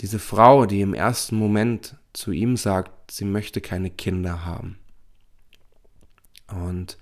Diese 0.00 0.18
Frau, 0.18 0.66
die 0.66 0.80
im 0.80 0.94
ersten 0.94 1.36
Moment 1.36 1.96
zu 2.12 2.32
ihm 2.32 2.56
sagt, 2.56 3.10
sie 3.10 3.24
möchte 3.24 3.60
keine 3.60 3.90
Kinder 3.90 4.44
haben. 4.44 4.78
Und 6.48 6.96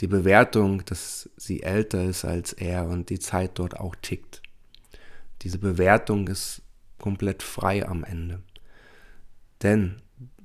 die 0.00 0.06
Bewertung, 0.06 0.84
dass 0.84 1.28
sie 1.36 1.62
älter 1.62 2.04
ist 2.04 2.24
als 2.24 2.52
er 2.52 2.86
und 2.86 3.10
die 3.10 3.18
Zeit 3.18 3.58
dort 3.58 3.78
auch 3.78 3.94
tickt. 3.96 4.42
Diese 5.42 5.58
Bewertung 5.58 6.28
ist 6.28 6.62
komplett 6.98 7.42
frei 7.42 7.86
am 7.86 8.04
Ende. 8.04 8.42
Denn 9.62 10.00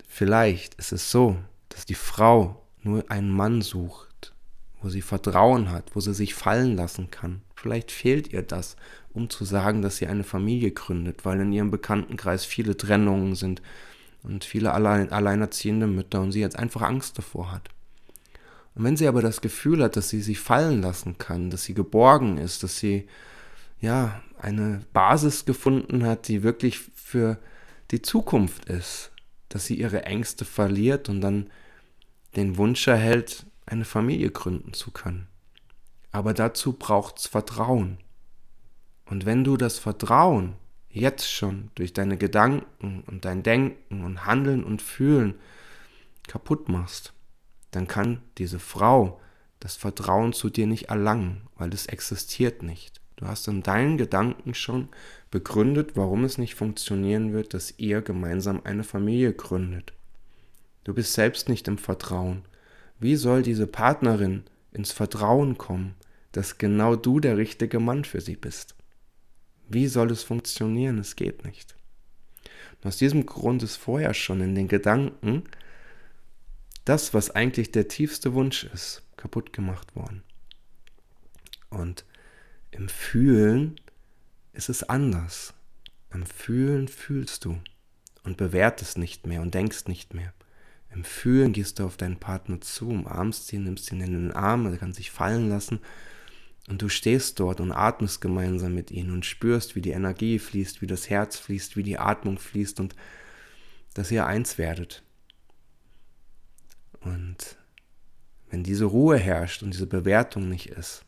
vielleicht 0.07 0.75
ist 0.75 0.91
es 0.91 1.09
so, 1.09 1.37
dass 1.69 1.85
die 1.85 1.95
Frau 1.95 2.67
nur 2.81 3.09
einen 3.09 3.29
Mann 3.29 3.61
sucht, 3.61 4.12
wo 4.83 4.89
sie 4.89 5.01
Vertrauen 5.01 5.71
hat, 5.71 5.95
wo 5.95 6.01
sie 6.01 6.13
sich 6.13 6.35
fallen 6.35 6.75
lassen 6.75 7.09
kann. 7.09 7.41
Vielleicht 7.55 7.91
fehlt 7.91 8.33
ihr 8.33 8.41
das, 8.41 8.75
um 9.13 9.29
zu 9.29 9.45
sagen, 9.45 9.81
dass 9.81 9.97
sie 9.97 10.07
eine 10.07 10.25
Familie 10.25 10.71
gründet, 10.71 11.23
weil 11.23 11.39
in 11.39 11.53
ihrem 11.53 11.71
Bekanntenkreis 11.71 12.43
viele 12.43 12.75
Trennungen 12.75 13.35
sind 13.35 13.61
und 14.23 14.43
viele 14.43 14.73
allein, 14.73 15.11
alleinerziehende 15.11 15.87
Mütter 15.87 16.21
und 16.21 16.33
sie 16.33 16.41
jetzt 16.41 16.59
einfach 16.59 16.81
Angst 16.81 17.17
davor 17.17 17.51
hat. 17.51 17.69
Und 18.75 18.83
wenn 18.83 18.97
sie 18.97 19.07
aber 19.07 19.21
das 19.21 19.41
Gefühl 19.41 19.81
hat, 19.83 19.95
dass 19.95 20.09
sie 20.09 20.21
sich 20.21 20.39
fallen 20.39 20.81
lassen 20.81 21.17
kann, 21.17 21.49
dass 21.49 21.63
sie 21.63 21.73
geborgen 21.73 22.37
ist, 22.37 22.63
dass 22.63 22.77
sie 22.77 23.07
ja 23.79 24.21
eine 24.39 24.81
Basis 24.91 25.45
gefunden 25.45 26.05
hat, 26.05 26.27
die 26.27 26.43
wirklich 26.43 26.79
für 26.95 27.37
die 27.91 28.01
Zukunft 28.01 28.65
ist, 28.65 29.11
dass 29.47 29.65
sie 29.65 29.75
ihre 29.75 30.03
Ängste 30.03 30.43
verliert 30.43 31.07
und 31.07 31.21
dann 31.21 31.49
den 32.35 32.57
Wunsch 32.57 32.87
erhält, 32.87 33.45
eine 33.65 33.85
Familie 33.85 34.31
gründen 34.31 34.73
zu 34.73 34.91
können. 34.91 35.27
Aber 36.11 36.33
dazu 36.33 36.73
braucht 36.73 37.19
es 37.19 37.27
Vertrauen. 37.27 37.97
Und 39.05 39.25
wenn 39.25 39.43
du 39.43 39.57
das 39.57 39.79
Vertrauen 39.79 40.55
jetzt 40.89 41.29
schon 41.29 41.71
durch 41.75 41.93
deine 41.93 42.17
Gedanken 42.17 43.03
und 43.07 43.25
dein 43.25 43.43
Denken 43.43 44.03
und 44.03 44.25
Handeln 44.25 44.63
und 44.63 44.81
Fühlen 44.81 45.35
kaputt 46.27 46.69
machst, 46.69 47.13
dann 47.71 47.87
kann 47.87 48.21
diese 48.37 48.59
Frau 48.59 49.19
das 49.59 49.75
Vertrauen 49.75 50.33
zu 50.33 50.49
dir 50.49 50.67
nicht 50.67 50.89
erlangen, 50.89 51.41
weil 51.57 51.73
es 51.73 51.87
existiert 51.87 52.63
nicht. 52.63 53.01
Du 53.15 53.27
hast 53.27 53.47
in 53.47 53.63
deinen 53.63 53.97
Gedanken 53.97 54.53
schon 54.53 54.89
begründet, 55.31 55.95
warum 55.95 56.25
es 56.25 56.37
nicht 56.37 56.55
funktionieren 56.55 57.33
wird, 57.33 57.53
dass 57.53 57.73
ihr 57.77 58.01
gemeinsam 58.01 58.61
eine 58.63 58.83
Familie 58.83 59.33
gründet. 59.33 59.93
Du 60.83 60.93
bist 60.93 61.13
selbst 61.13 61.49
nicht 61.49 61.67
im 61.67 61.77
Vertrauen 61.77 62.43
wie 63.03 63.17
soll 63.17 63.43
diese 63.43 63.67
Partnerin 63.67 64.43
ins 64.71 64.93
Vertrauen 64.93 65.57
kommen, 65.57 65.95
dass 66.31 66.57
genau 66.57 66.95
du 66.95 67.19
der 67.19 67.37
richtige 67.37 67.79
Mann 67.79 68.05
für 68.05 68.21
sie 68.21 68.37
bist? 68.37 68.75
Wie 69.67 69.87
soll 69.87 70.09
es 70.09 70.23
funktionieren? 70.23 70.97
Es 70.99 71.17
geht 71.17 71.43
nicht. 71.43 71.75
Und 72.77 72.87
aus 72.87 72.97
diesem 72.97 73.25
Grund 73.25 73.61
ist 73.61 73.75
vorher 73.75 74.13
schon 74.13 74.39
in 74.39 74.55
den 74.55 74.69
Gedanken 74.69 75.43
das, 76.85 77.13
was 77.13 77.29
eigentlich 77.29 77.71
der 77.71 77.89
tiefste 77.89 78.33
Wunsch 78.33 78.63
ist, 78.63 79.03
kaputt 79.17 79.51
gemacht 79.51 79.95
worden. 79.97 80.23
Und 81.69 82.05
im 82.71 82.87
Fühlen 82.87 83.79
ist 84.53 84.69
es 84.69 84.83
anders. 84.83 85.53
Im 86.13 86.25
Fühlen 86.25 86.87
fühlst 86.87 87.43
du 87.43 87.59
und 88.23 88.37
bewertest 88.37 88.97
nicht 88.97 89.27
mehr 89.27 89.41
und 89.41 89.53
denkst 89.53 89.87
nicht 89.87 90.13
mehr. 90.13 90.33
Im 90.93 91.03
Fühlen 91.03 91.53
gehst 91.53 91.79
du 91.79 91.85
auf 91.85 91.97
deinen 91.97 92.17
Partner 92.17 92.61
zu, 92.61 92.89
umarmst 92.89 93.51
ihn, 93.51 93.63
nimmst 93.63 93.91
ihn 93.91 94.01
in 94.01 94.13
den 94.13 94.31
Arm, 94.31 94.67
er 94.67 94.77
kann 94.77 94.93
sich 94.93 95.09
fallen 95.09 95.49
lassen 95.49 95.79
Und 96.67 96.81
du 96.81 96.89
stehst 96.89 97.39
dort 97.39 97.59
und 97.59 97.71
atmest 97.71 98.21
gemeinsam 98.21 98.75
mit 98.75 98.91
ihnen 98.91 99.11
und 99.11 99.25
spürst, 99.25 99.75
wie 99.75 99.81
die 99.81 99.91
Energie 99.91 100.37
fließt, 100.39 100.81
wie 100.81 100.87
das 100.87 101.09
Herz 101.09 101.37
fließt, 101.39 101.75
wie 101.75 101.83
die 101.83 101.97
Atmung 101.97 102.37
fließt 102.37 102.79
und 102.79 102.95
dass 103.95 104.11
ihr 104.11 104.25
eins 104.25 104.57
werdet. 104.57 105.03
Und 107.01 107.57
wenn 108.49 108.63
diese 108.63 108.85
Ruhe 108.85 109.17
herrscht 109.17 109.63
und 109.63 109.73
diese 109.73 109.87
Bewertung 109.87 110.47
nicht 110.47 110.69
ist, 110.69 111.05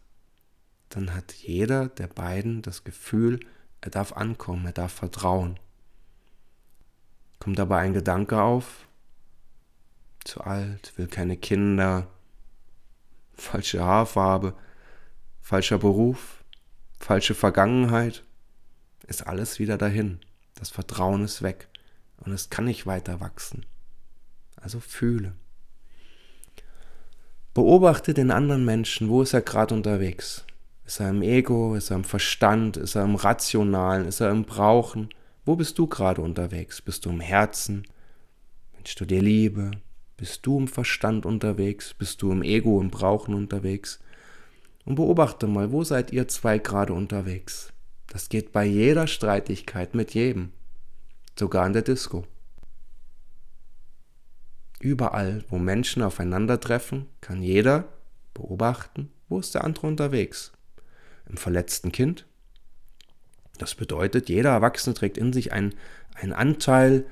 dann 0.89 1.13
hat 1.13 1.31
jeder 1.33 1.89
der 1.89 2.07
beiden 2.07 2.61
das 2.61 2.83
Gefühl, 2.83 3.39
er 3.81 3.91
darf 3.91 4.13
ankommen, 4.13 4.65
er 4.65 4.73
darf 4.73 4.93
vertrauen. 4.93 5.59
Kommt 7.39 7.59
dabei 7.59 7.79
ein 7.79 7.93
Gedanke 7.93 8.41
auf, 8.41 8.87
zu 10.25 10.41
alt, 10.41 10.93
will 10.97 11.07
keine 11.07 11.38
Kinder, 11.38 12.07
falsche 13.33 13.83
Haarfarbe, 13.83 14.53
falscher 15.41 15.77
Beruf, 15.77 16.43
falsche 16.99 17.35
Vergangenheit, 17.35 18.23
ist 19.07 19.27
alles 19.27 19.59
wieder 19.59 19.77
dahin. 19.77 20.19
Das 20.55 20.69
Vertrauen 20.69 21.23
ist 21.23 21.41
weg 21.41 21.69
und 22.17 22.31
es 22.31 22.49
kann 22.49 22.65
nicht 22.65 22.85
weiter 22.85 23.19
wachsen. 23.19 23.65
Also 24.55 24.79
fühle. 24.79 25.33
Beobachte 27.53 28.13
den 28.13 28.31
anderen 28.31 28.65
Menschen, 28.65 29.09
wo 29.09 29.21
ist 29.21 29.33
er 29.33 29.41
gerade 29.41 29.73
unterwegs? 29.73 30.45
Ist 30.85 30.99
er 30.99 31.09
im 31.09 31.21
Ego, 31.21 31.75
ist 31.75 31.89
er 31.89 31.97
im 31.97 32.03
Verstand, 32.03 32.77
ist 32.77 32.95
er 32.95 33.03
im 33.03 33.15
Rationalen, 33.15 34.07
ist 34.07 34.19
er 34.19 34.29
im 34.29 34.43
Brauchen? 34.43 35.09
Wo 35.45 35.55
bist 35.55 35.77
du 35.77 35.88
gerade 35.88 36.21
unterwegs? 36.21 36.81
Bist 36.81 37.05
du 37.05 37.09
im 37.09 37.19
Herzen? 37.19 37.88
Wünschst 38.73 38.99
du 38.99 39.05
dir 39.05 39.21
Liebe? 39.21 39.71
Bist 40.17 40.45
du 40.45 40.60
im 40.60 40.67
Verstand 40.67 41.25
unterwegs? 41.25 41.93
Bist 41.93 42.21
du 42.21 42.32
im 42.32 42.41
Ego, 42.41 42.80
im 42.80 42.89
Brauchen 42.89 43.36
unterwegs? 43.36 43.99
Und 44.86 44.95
beobachte 44.95 45.47
mal, 45.47 45.71
wo 45.71 45.84
seid 45.84 46.13
ihr 46.13 46.28
zwei 46.28 46.58
gerade 46.58 46.93
unterwegs? 46.93 47.73
Das 48.08 48.30
geht 48.30 48.54
bei 48.54 48.63
jeder 48.63 49.08
Streitigkeit 49.08 49.93
mit 49.93 50.13
jedem, 50.13 50.54
sogar 51.38 51.67
in 51.67 51.73
der 51.73 51.82
Disco. 51.82 52.25
Überall, 54.80 55.43
wo 55.49 55.58
Menschen 55.58 56.01
aufeinandertreffen, 56.01 57.08
kann 57.19 57.41
jeder 57.41 57.89
beobachten, 58.34 59.12
wo 59.28 59.39
ist 59.39 59.54
der 59.56 59.63
andere 59.65 59.88
unterwegs. 59.88 60.54
Im 61.28 61.36
verletzten 61.36 61.91
Kind. 61.91 62.25
Das 63.58 63.75
bedeutet, 63.75 64.30
jeder 64.30 64.51
Erwachsene 64.51 64.93
trägt 64.93 65.17
in 65.17 65.34
sich 65.34 65.51
einen, 65.51 65.73
einen 66.13 66.34
Anteil 66.34 67.06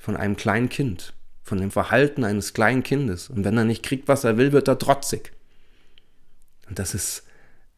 von 0.00 0.16
einem 0.16 0.36
kleinen 0.36 0.68
Kind 0.68 1.14
von 1.46 1.58
dem 1.58 1.70
Verhalten 1.70 2.24
eines 2.24 2.54
kleinen 2.54 2.82
Kindes. 2.82 3.30
Und 3.30 3.44
wenn 3.44 3.56
er 3.56 3.64
nicht 3.64 3.84
kriegt, 3.84 4.08
was 4.08 4.24
er 4.24 4.36
will, 4.36 4.50
wird 4.50 4.66
er 4.66 4.80
trotzig. 4.80 5.30
Und 6.68 6.80
das 6.80 6.92
ist 6.92 7.22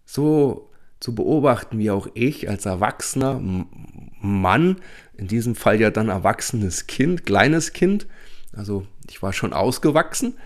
so 0.06 0.70
zu 1.00 1.14
beobachten, 1.14 1.78
wie 1.78 1.90
auch 1.90 2.08
ich 2.14 2.48
als 2.48 2.64
erwachsener 2.64 3.38
Mann, 4.22 4.76
in 5.18 5.28
diesem 5.28 5.54
Fall 5.54 5.78
ja 5.82 5.90
dann 5.90 6.08
erwachsenes 6.08 6.86
Kind, 6.86 7.26
kleines 7.26 7.74
Kind, 7.74 8.06
also 8.56 8.86
ich 9.06 9.20
war 9.20 9.34
schon 9.34 9.52
ausgewachsen 9.52 10.38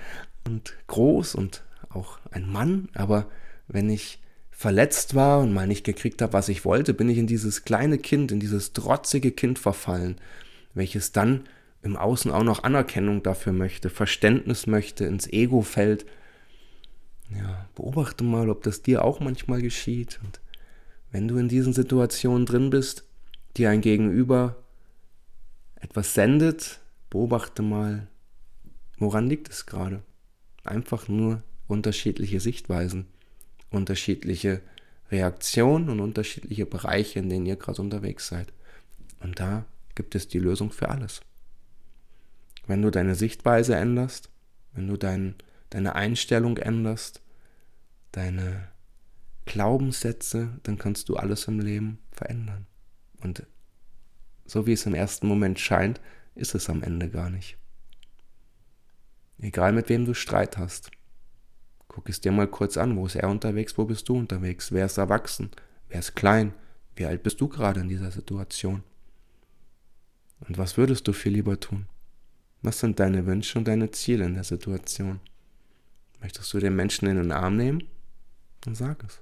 und 0.45 0.75
groß 0.89 1.37
und 1.37 1.63
auch 1.91 2.19
ein 2.33 2.51
Mann, 2.51 2.89
aber 2.93 3.29
wenn 3.69 3.89
ich 3.89 4.19
verletzt 4.51 5.15
war 5.15 5.39
und 5.39 5.53
mal 5.53 5.69
nicht 5.69 5.85
gekriegt 5.85 6.23
habe, 6.23 6.33
was 6.33 6.49
ich 6.49 6.65
wollte, 6.65 6.93
bin 6.93 7.09
ich 7.09 7.19
in 7.19 7.29
dieses 7.29 7.63
kleine 7.63 7.99
Kind, 7.99 8.33
in 8.33 8.41
dieses 8.41 8.73
trotzige 8.73 9.31
Kind 9.31 9.61
verfallen, 9.61 10.17
welches 10.75 11.13
dann 11.13 11.45
im 11.83 11.97
Außen 11.97 12.31
auch 12.31 12.45
noch 12.45 12.63
Anerkennung 12.63 13.23
dafür 13.23 13.53
möchte, 13.53 13.91
Verständnis 13.91 14.67
möchte, 14.67 15.05
ins 15.05 15.27
Ego 15.27 15.63
fällt. 15.63 16.07
Ja, 17.31 17.67
beobachte 17.75 18.25
mal, 18.25 18.51
ob 18.51 18.63
das 18.63 18.83
dir 18.83 19.05
auch 19.05 19.21
manchmal 19.21 19.63
geschieht. 19.63 20.21
Und 20.23 20.41
wenn 21.11 21.29
du 21.29 21.37
in 21.39 21.49
diesen 21.49 21.73
Situationen 21.73 22.47
drin 22.47 22.71
bist, 22.71 23.05
dir 23.57 23.71
ein 23.71 23.81
Gegenüber 23.81 24.57
etwas 25.81 26.15
sendet, 26.15 26.81
beobachte 27.11 27.63
mal, 27.63 28.07
woran 28.99 29.29
liegt 29.29 29.49
es 29.51 29.67
gerade. 29.67 30.03
Einfach 30.65 31.09
nur 31.09 31.43
unterschiedliche 31.67 32.39
Sichtweisen, 32.39 33.07
unterschiedliche 33.71 34.61
Reaktionen 35.11 35.91
und 35.91 36.01
unterschiedliche 36.01 36.67
Bereiche, 36.67 37.19
in 37.19 37.29
denen 37.29 37.47
ihr 37.47 37.57
gerade 37.57 37.83
unterwegs 37.83 38.29
seid. 38.29 38.53
Und 39.21 39.41
da 39.41 39.65
gibt 39.95 40.15
es 40.15 40.29
die 40.29 40.39
Lösung 40.39 40.71
für 40.71 40.89
alles. 40.89 41.21
Wenn 42.67 42.83
du 42.83 42.91
deine 42.91 43.15
Sichtweise 43.15 43.77
änderst, 43.77 44.31
wenn 44.73 44.89
du 44.89 44.97
dein, 44.97 45.35
deine 45.71 45.95
Einstellung 45.95 46.57
änderst, 46.59 47.21
deine 48.13 48.69
Glaubenssätze, 49.45 50.61
dann 50.63 50.79
kannst 50.79 51.09
du 51.09 51.17
alles 51.17 51.49
im 51.49 51.61
Leben 51.61 51.99
verändern. 52.13 52.67
Und 53.21 53.47
so 54.45 54.67
wie 54.67 54.73
es 54.73 54.87
im 54.87 54.95
ersten 54.95 55.27
Moment 55.27 55.59
scheint, 55.59 56.01
ist 56.35 56.55
es 56.55 56.71
am 56.71 56.83
Ende 56.83 57.09
gar 57.09 57.31
nicht. 57.31 57.57
Egal 59.39 59.73
mit 59.73 59.89
wem 59.89 60.05
du 60.05 60.15
Streit 60.15 60.57
hast. 60.57 60.91
Guck 61.89 62.09
es 62.09 62.21
dir 62.21 62.33
mal 62.33 62.47
kurz 62.47 62.77
an, 62.77 62.97
wo 62.97 63.07
ist 63.07 63.17
er 63.17 63.29
unterwegs, 63.29 63.77
wo 63.77 63.85
bist 63.85 64.09
du 64.09 64.17
unterwegs, 64.17 64.73
wer 64.73 64.87
ist 64.87 64.97
erwachsen, 64.97 65.51
wer 65.89 65.99
ist 65.99 66.15
klein, 66.15 66.55
wie 66.97 67.07
alt 67.07 67.23
bist 67.23 67.41
du 67.41 67.49
gerade 67.49 67.81
in 67.81 67.89
dieser 67.89 68.11
Situation. 68.11 68.83
Und 70.41 70.59
was 70.59 70.77
würdest 70.77 71.07
du 71.07 71.13
viel 71.13 71.33
lieber 71.33 71.59
tun? 71.61 71.87
Was 72.63 72.79
sind 72.79 73.01
deine 73.01 73.27
Wünsche 73.27 73.59
und 73.59 73.67
deine 73.67 73.91
Ziele 73.91 74.25
in 74.25 74.35
der 74.35 74.45
Situation? 74.45 75.21
Möchtest 76.21 76.53
du 76.55 76.61
den 76.61 76.77
Menschen 76.77 77.09
in 77.09 77.17
den 77.17 77.33
Arm 77.33 77.57
nehmen? 77.57 77.83
Dann 78.61 78.77
sag 78.77 79.03
es. 79.03 79.21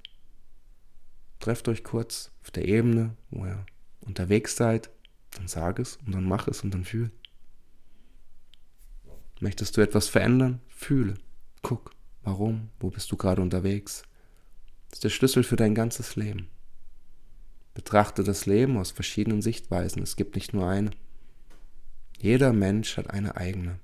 Trefft 1.38 1.66
euch 1.68 1.83
kurz 1.83 2.31
auf 2.42 2.50
der 2.50 2.68
Ebene, 2.68 3.16
wo 3.31 3.46
ihr 3.46 3.64
unterwegs 4.03 4.57
seid, 4.57 4.90
dann 5.31 5.48
sag 5.48 5.79
es 5.79 5.98
und 6.05 6.14
dann 6.14 6.24
mach 6.24 6.48
es 6.48 6.62
und 6.62 6.74
dann 6.74 6.85
fühl. 6.85 7.11
Möchtest 9.40 9.74
du 9.76 9.81
etwas 9.81 10.09
verändern? 10.09 10.61
Fühle. 10.68 11.14
Guck, 11.62 11.94
warum, 12.22 12.68
wo 12.79 12.90
bist 12.90 13.11
du 13.11 13.16
gerade 13.16 13.40
unterwegs? 13.40 14.03
Das 14.90 14.98
ist 14.98 15.05
der 15.05 15.09
Schlüssel 15.09 15.44
für 15.44 15.57
dein 15.57 15.74
ganzes 15.74 16.14
Leben. 16.16 16.48
Betrachte 17.72 18.22
das 18.22 18.44
Leben 18.44 18.76
aus 18.76 18.90
verschiedenen 18.90 19.40
Sichtweisen. 19.40 20.03
Es 20.03 20.16
gibt 20.16 20.35
nicht 20.35 20.53
nur 20.53 20.68
eine. 20.68 20.90
Jeder 22.20 22.52
Mensch 22.52 22.98
hat 22.98 23.09
eine 23.09 23.37
eigene. 23.38 23.78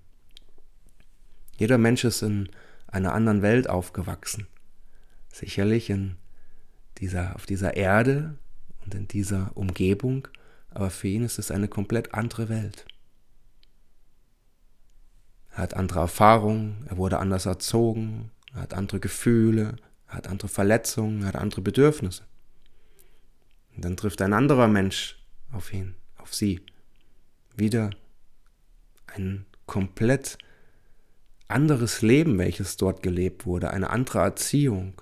Jeder 1.57 1.79
Mensch 1.79 2.05
ist 2.05 2.21
in 2.21 2.51
einer 2.87 3.15
anderen 3.15 3.41
Welt 3.41 3.69
aufgewachsen. 3.69 4.47
Sicherlich 5.33 5.89
in 5.89 6.17
dieser, 6.99 7.35
auf 7.35 7.47
dieser 7.47 7.79
Erde 7.79 8.37
und 8.85 8.95
in 8.95 9.09
dieser 9.09 9.57
Umgebung, 9.57 10.29
aber 10.69 10.91
für 10.91 11.09
ihn 11.09 11.25
ist 11.25 11.39
es 11.39 11.51
eine 11.51 11.67
komplett 11.67 12.13
andere 12.13 12.51
Welt. 12.51 12.87
Er 15.53 15.59
hat 15.59 15.75
andere 15.75 16.01
Erfahrungen, 16.01 16.85
er 16.91 16.99
wurde 16.99 17.19
anders 17.19 17.47
erzogen, 17.47 18.31
er 18.53 18.63
hat 18.63 18.75
andere 18.75 19.01
Gefühle, 19.01 19.77
er 20.09 20.15
hat 20.17 20.29
andere 20.29 20.49
Verletzungen, 20.49 21.23
er 21.23 21.29
hat 21.29 21.37
andere 21.37 21.63
Bedürfnisse. 21.63 22.25
Und 23.75 23.83
dann 23.83 23.97
trifft 23.97 24.21
ein 24.21 24.35
anderer 24.35 24.69
Mensch 24.69 25.19
auf 25.53 25.73
ihn, 25.73 25.95
auf 26.19 26.35
sie. 26.35 26.61
Wieder 27.57 27.91
ein 29.07 29.47
komplett 29.67 30.39
anderes 31.49 32.03
Leben, 32.03 32.39
welches 32.39 32.77
dort 32.77 33.03
gelebt 33.03 33.47
wurde, 33.47 33.71
eine 33.71 33.91
andere 33.91 34.21
Erziehung, 34.21 35.01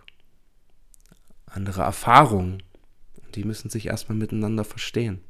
andere 1.46 1.82
Erfahrungen. 1.82 2.62
Die 3.34 3.44
müssen 3.44 3.70
sich 3.70 3.86
erstmal 3.86 4.18
miteinander 4.18 4.64
verstehen. 4.64 5.20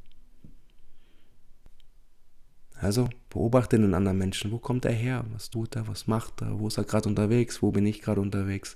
Also 2.79 3.09
beobachte 3.29 3.79
den 3.79 3.93
anderen 3.93 4.17
Menschen. 4.17 4.51
Wo 4.51 4.59
kommt 4.59 4.85
er 4.85 4.91
her? 4.91 5.25
Was 5.31 5.49
tut 5.49 5.75
er? 5.75 5.87
Was 5.87 6.07
macht 6.07 6.41
er? 6.41 6.59
Wo 6.59 6.67
ist 6.67 6.77
er 6.77 6.83
gerade 6.83 7.07
unterwegs? 7.07 7.61
Wo 7.61 7.71
bin 7.71 7.85
ich 7.85 8.01
gerade 8.01 8.21
unterwegs? 8.21 8.75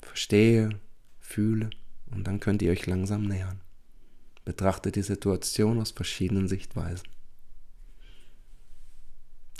Verstehe, 0.00 0.80
fühle 1.20 1.70
und 2.10 2.26
dann 2.26 2.40
könnt 2.40 2.62
ihr 2.62 2.70
euch 2.70 2.86
langsam 2.86 3.22
nähern. 3.22 3.60
Betrachtet 4.44 4.96
die 4.96 5.02
Situation 5.02 5.80
aus 5.80 5.90
verschiedenen 5.90 6.48
Sichtweisen. 6.48 7.06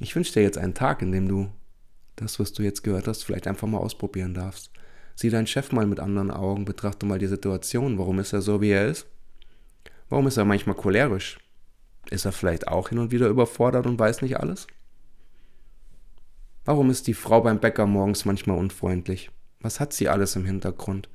Ich 0.02 0.16
wünsche 0.16 0.32
dir 0.32 0.42
jetzt 0.42 0.58
einen 0.58 0.74
Tag, 0.74 1.00
in 1.00 1.12
dem 1.12 1.28
du 1.28 1.48
das, 2.16 2.40
was 2.40 2.52
du 2.52 2.64
jetzt 2.64 2.82
gehört 2.82 3.06
hast, 3.06 3.22
vielleicht 3.22 3.46
einfach 3.46 3.68
mal 3.68 3.78
ausprobieren 3.78 4.34
darfst. 4.34 4.70
Sieh 5.14 5.30
deinen 5.30 5.46
Chef 5.46 5.70
mal 5.70 5.86
mit 5.86 6.00
anderen 6.00 6.32
Augen, 6.32 6.64
betrachte 6.64 7.06
mal 7.06 7.20
die 7.20 7.28
Situation. 7.28 7.98
Warum 7.98 8.18
ist 8.18 8.32
er 8.32 8.42
so, 8.42 8.60
wie 8.60 8.70
er 8.70 8.88
ist? 8.88 9.06
Warum 10.08 10.26
ist 10.26 10.36
er 10.36 10.44
manchmal 10.44 10.74
cholerisch? 10.74 11.38
Ist 12.10 12.24
er 12.24 12.32
vielleicht 12.32 12.66
auch 12.66 12.88
hin 12.88 12.98
und 12.98 13.12
wieder 13.12 13.28
überfordert 13.28 13.86
und 13.86 13.98
weiß 13.98 14.22
nicht 14.22 14.40
alles? 14.40 14.66
Warum 16.64 16.90
ist 16.90 17.06
die 17.06 17.14
Frau 17.14 17.40
beim 17.40 17.60
Bäcker 17.60 17.86
morgens 17.86 18.24
manchmal 18.24 18.58
unfreundlich? 18.58 19.30
Was 19.60 19.78
hat 19.78 19.92
sie 19.92 20.08
alles 20.08 20.34
im 20.34 20.44
Hintergrund? 20.44 21.08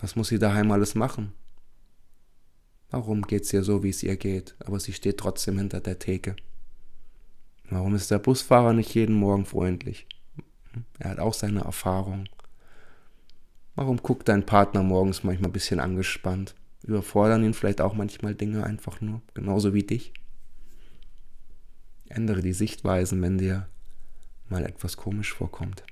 Was 0.00 0.16
muss 0.16 0.28
sie 0.28 0.38
daheim 0.38 0.70
alles 0.70 0.94
machen? 0.94 1.32
Warum 2.90 3.22
geht's 3.22 3.52
ihr 3.54 3.62
so, 3.62 3.82
wie 3.82 3.90
es 3.90 4.02
ihr 4.02 4.16
geht, 4.16 4.54
aber 4.60 4.78
sie 4.78 4.92
steht 4.92 5.16
trotzdem 5.16 5.56
hinter 5.56 5.80
der 5.80 5.98
Theke? 5.98 6.36
Warum 7.70 7.94
ist 7.94 8.10
der 8.10 8.18
Busfahrer 8.18 8.72
nicht 8.72 8.94
jeden 8.94 9.14
Morgen 9.14 9.44
freundlich? 9.44 10.06
Er 10.98 11.10
hat 11.10 11.18
auch 11.18 11.34
seine 11.34 11.60
Erfahrung. 11.60 12.28
Warum 13.74 13.98
guckt 13.98 14.28
dein 14.28 14.46
Partner 14.46 14.82
morgens 14.82 15.22
manchmal 15.22 15.50
ein 15.50 15.52
bisschen 15.52 15.80
angespannt? 15.80 16.54
Überfordern 16.82 17.44
ihn 17.44 17.54
vielleicht 17.54 17.80
auch 17.80 17.94
manchmal 17.94 18.34
Dinge 18.34 18.64
einfach 18.64 19.00
nur, 19.00 19.20
genauso 19.34 19.74
wie 19.74 19.82
dich? 19.82 20.12
Ändere 22.08 22.40
die 22.40 22.54
Sichtweisen, 22.54 23.20
wenn 23.20 23.38
dir 23.38 23.68
mal 24.48 24.64
etwas 24.64 24.96
komisch 24.96 25.34
vorkommt 25.34 25.82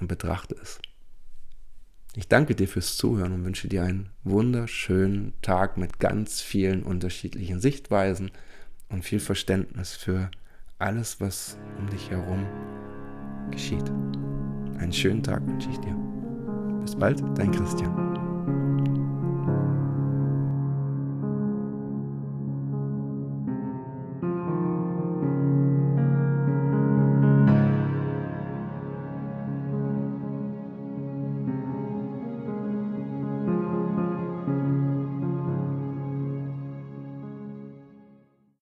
und 0.00 0.08
betrachte 0.08 0.56
es. 0.60 0.80
Ich 2.14 2.26
danke 2.26 2.54
dir 2.54 2.66
fürs 2.66 2.96
Zuhören 2.96 3.32
und 3.32 3.44
wünsche 3.44 3.68
dir 3.68 3.82
einen 3.82 4.10
wunderschönen 4.24 5.34
Tag 5.42 5.76
mit 5.76 6.00
ganz 6.00 6.40
vielen 6.40 6.82
unterschiedlichen 6.82 7.60
Sichtweisen 7.60 8.30
und 8.88 9.04
viel 9.04 9.20
Verständnis 9.20 9.94
für 9.94 10.30
alles, 10.78 11.20
was 11.20 11.58
um 11.78 11.88
dich 11.88 12.10
herum 12.10 12.46
geschieht. 13.50 13.88
Einen 14.78 14.92
schönen 14.92 15.22
Tag 15.22 15.46
wünsche 15.46 15.70
ich 15.70 15.78
dir. 15.78 15.96
Bis 16.82 16.94
bald, 16.94 17.22
dein 17.36 17.50
Christian. 17.50 18.07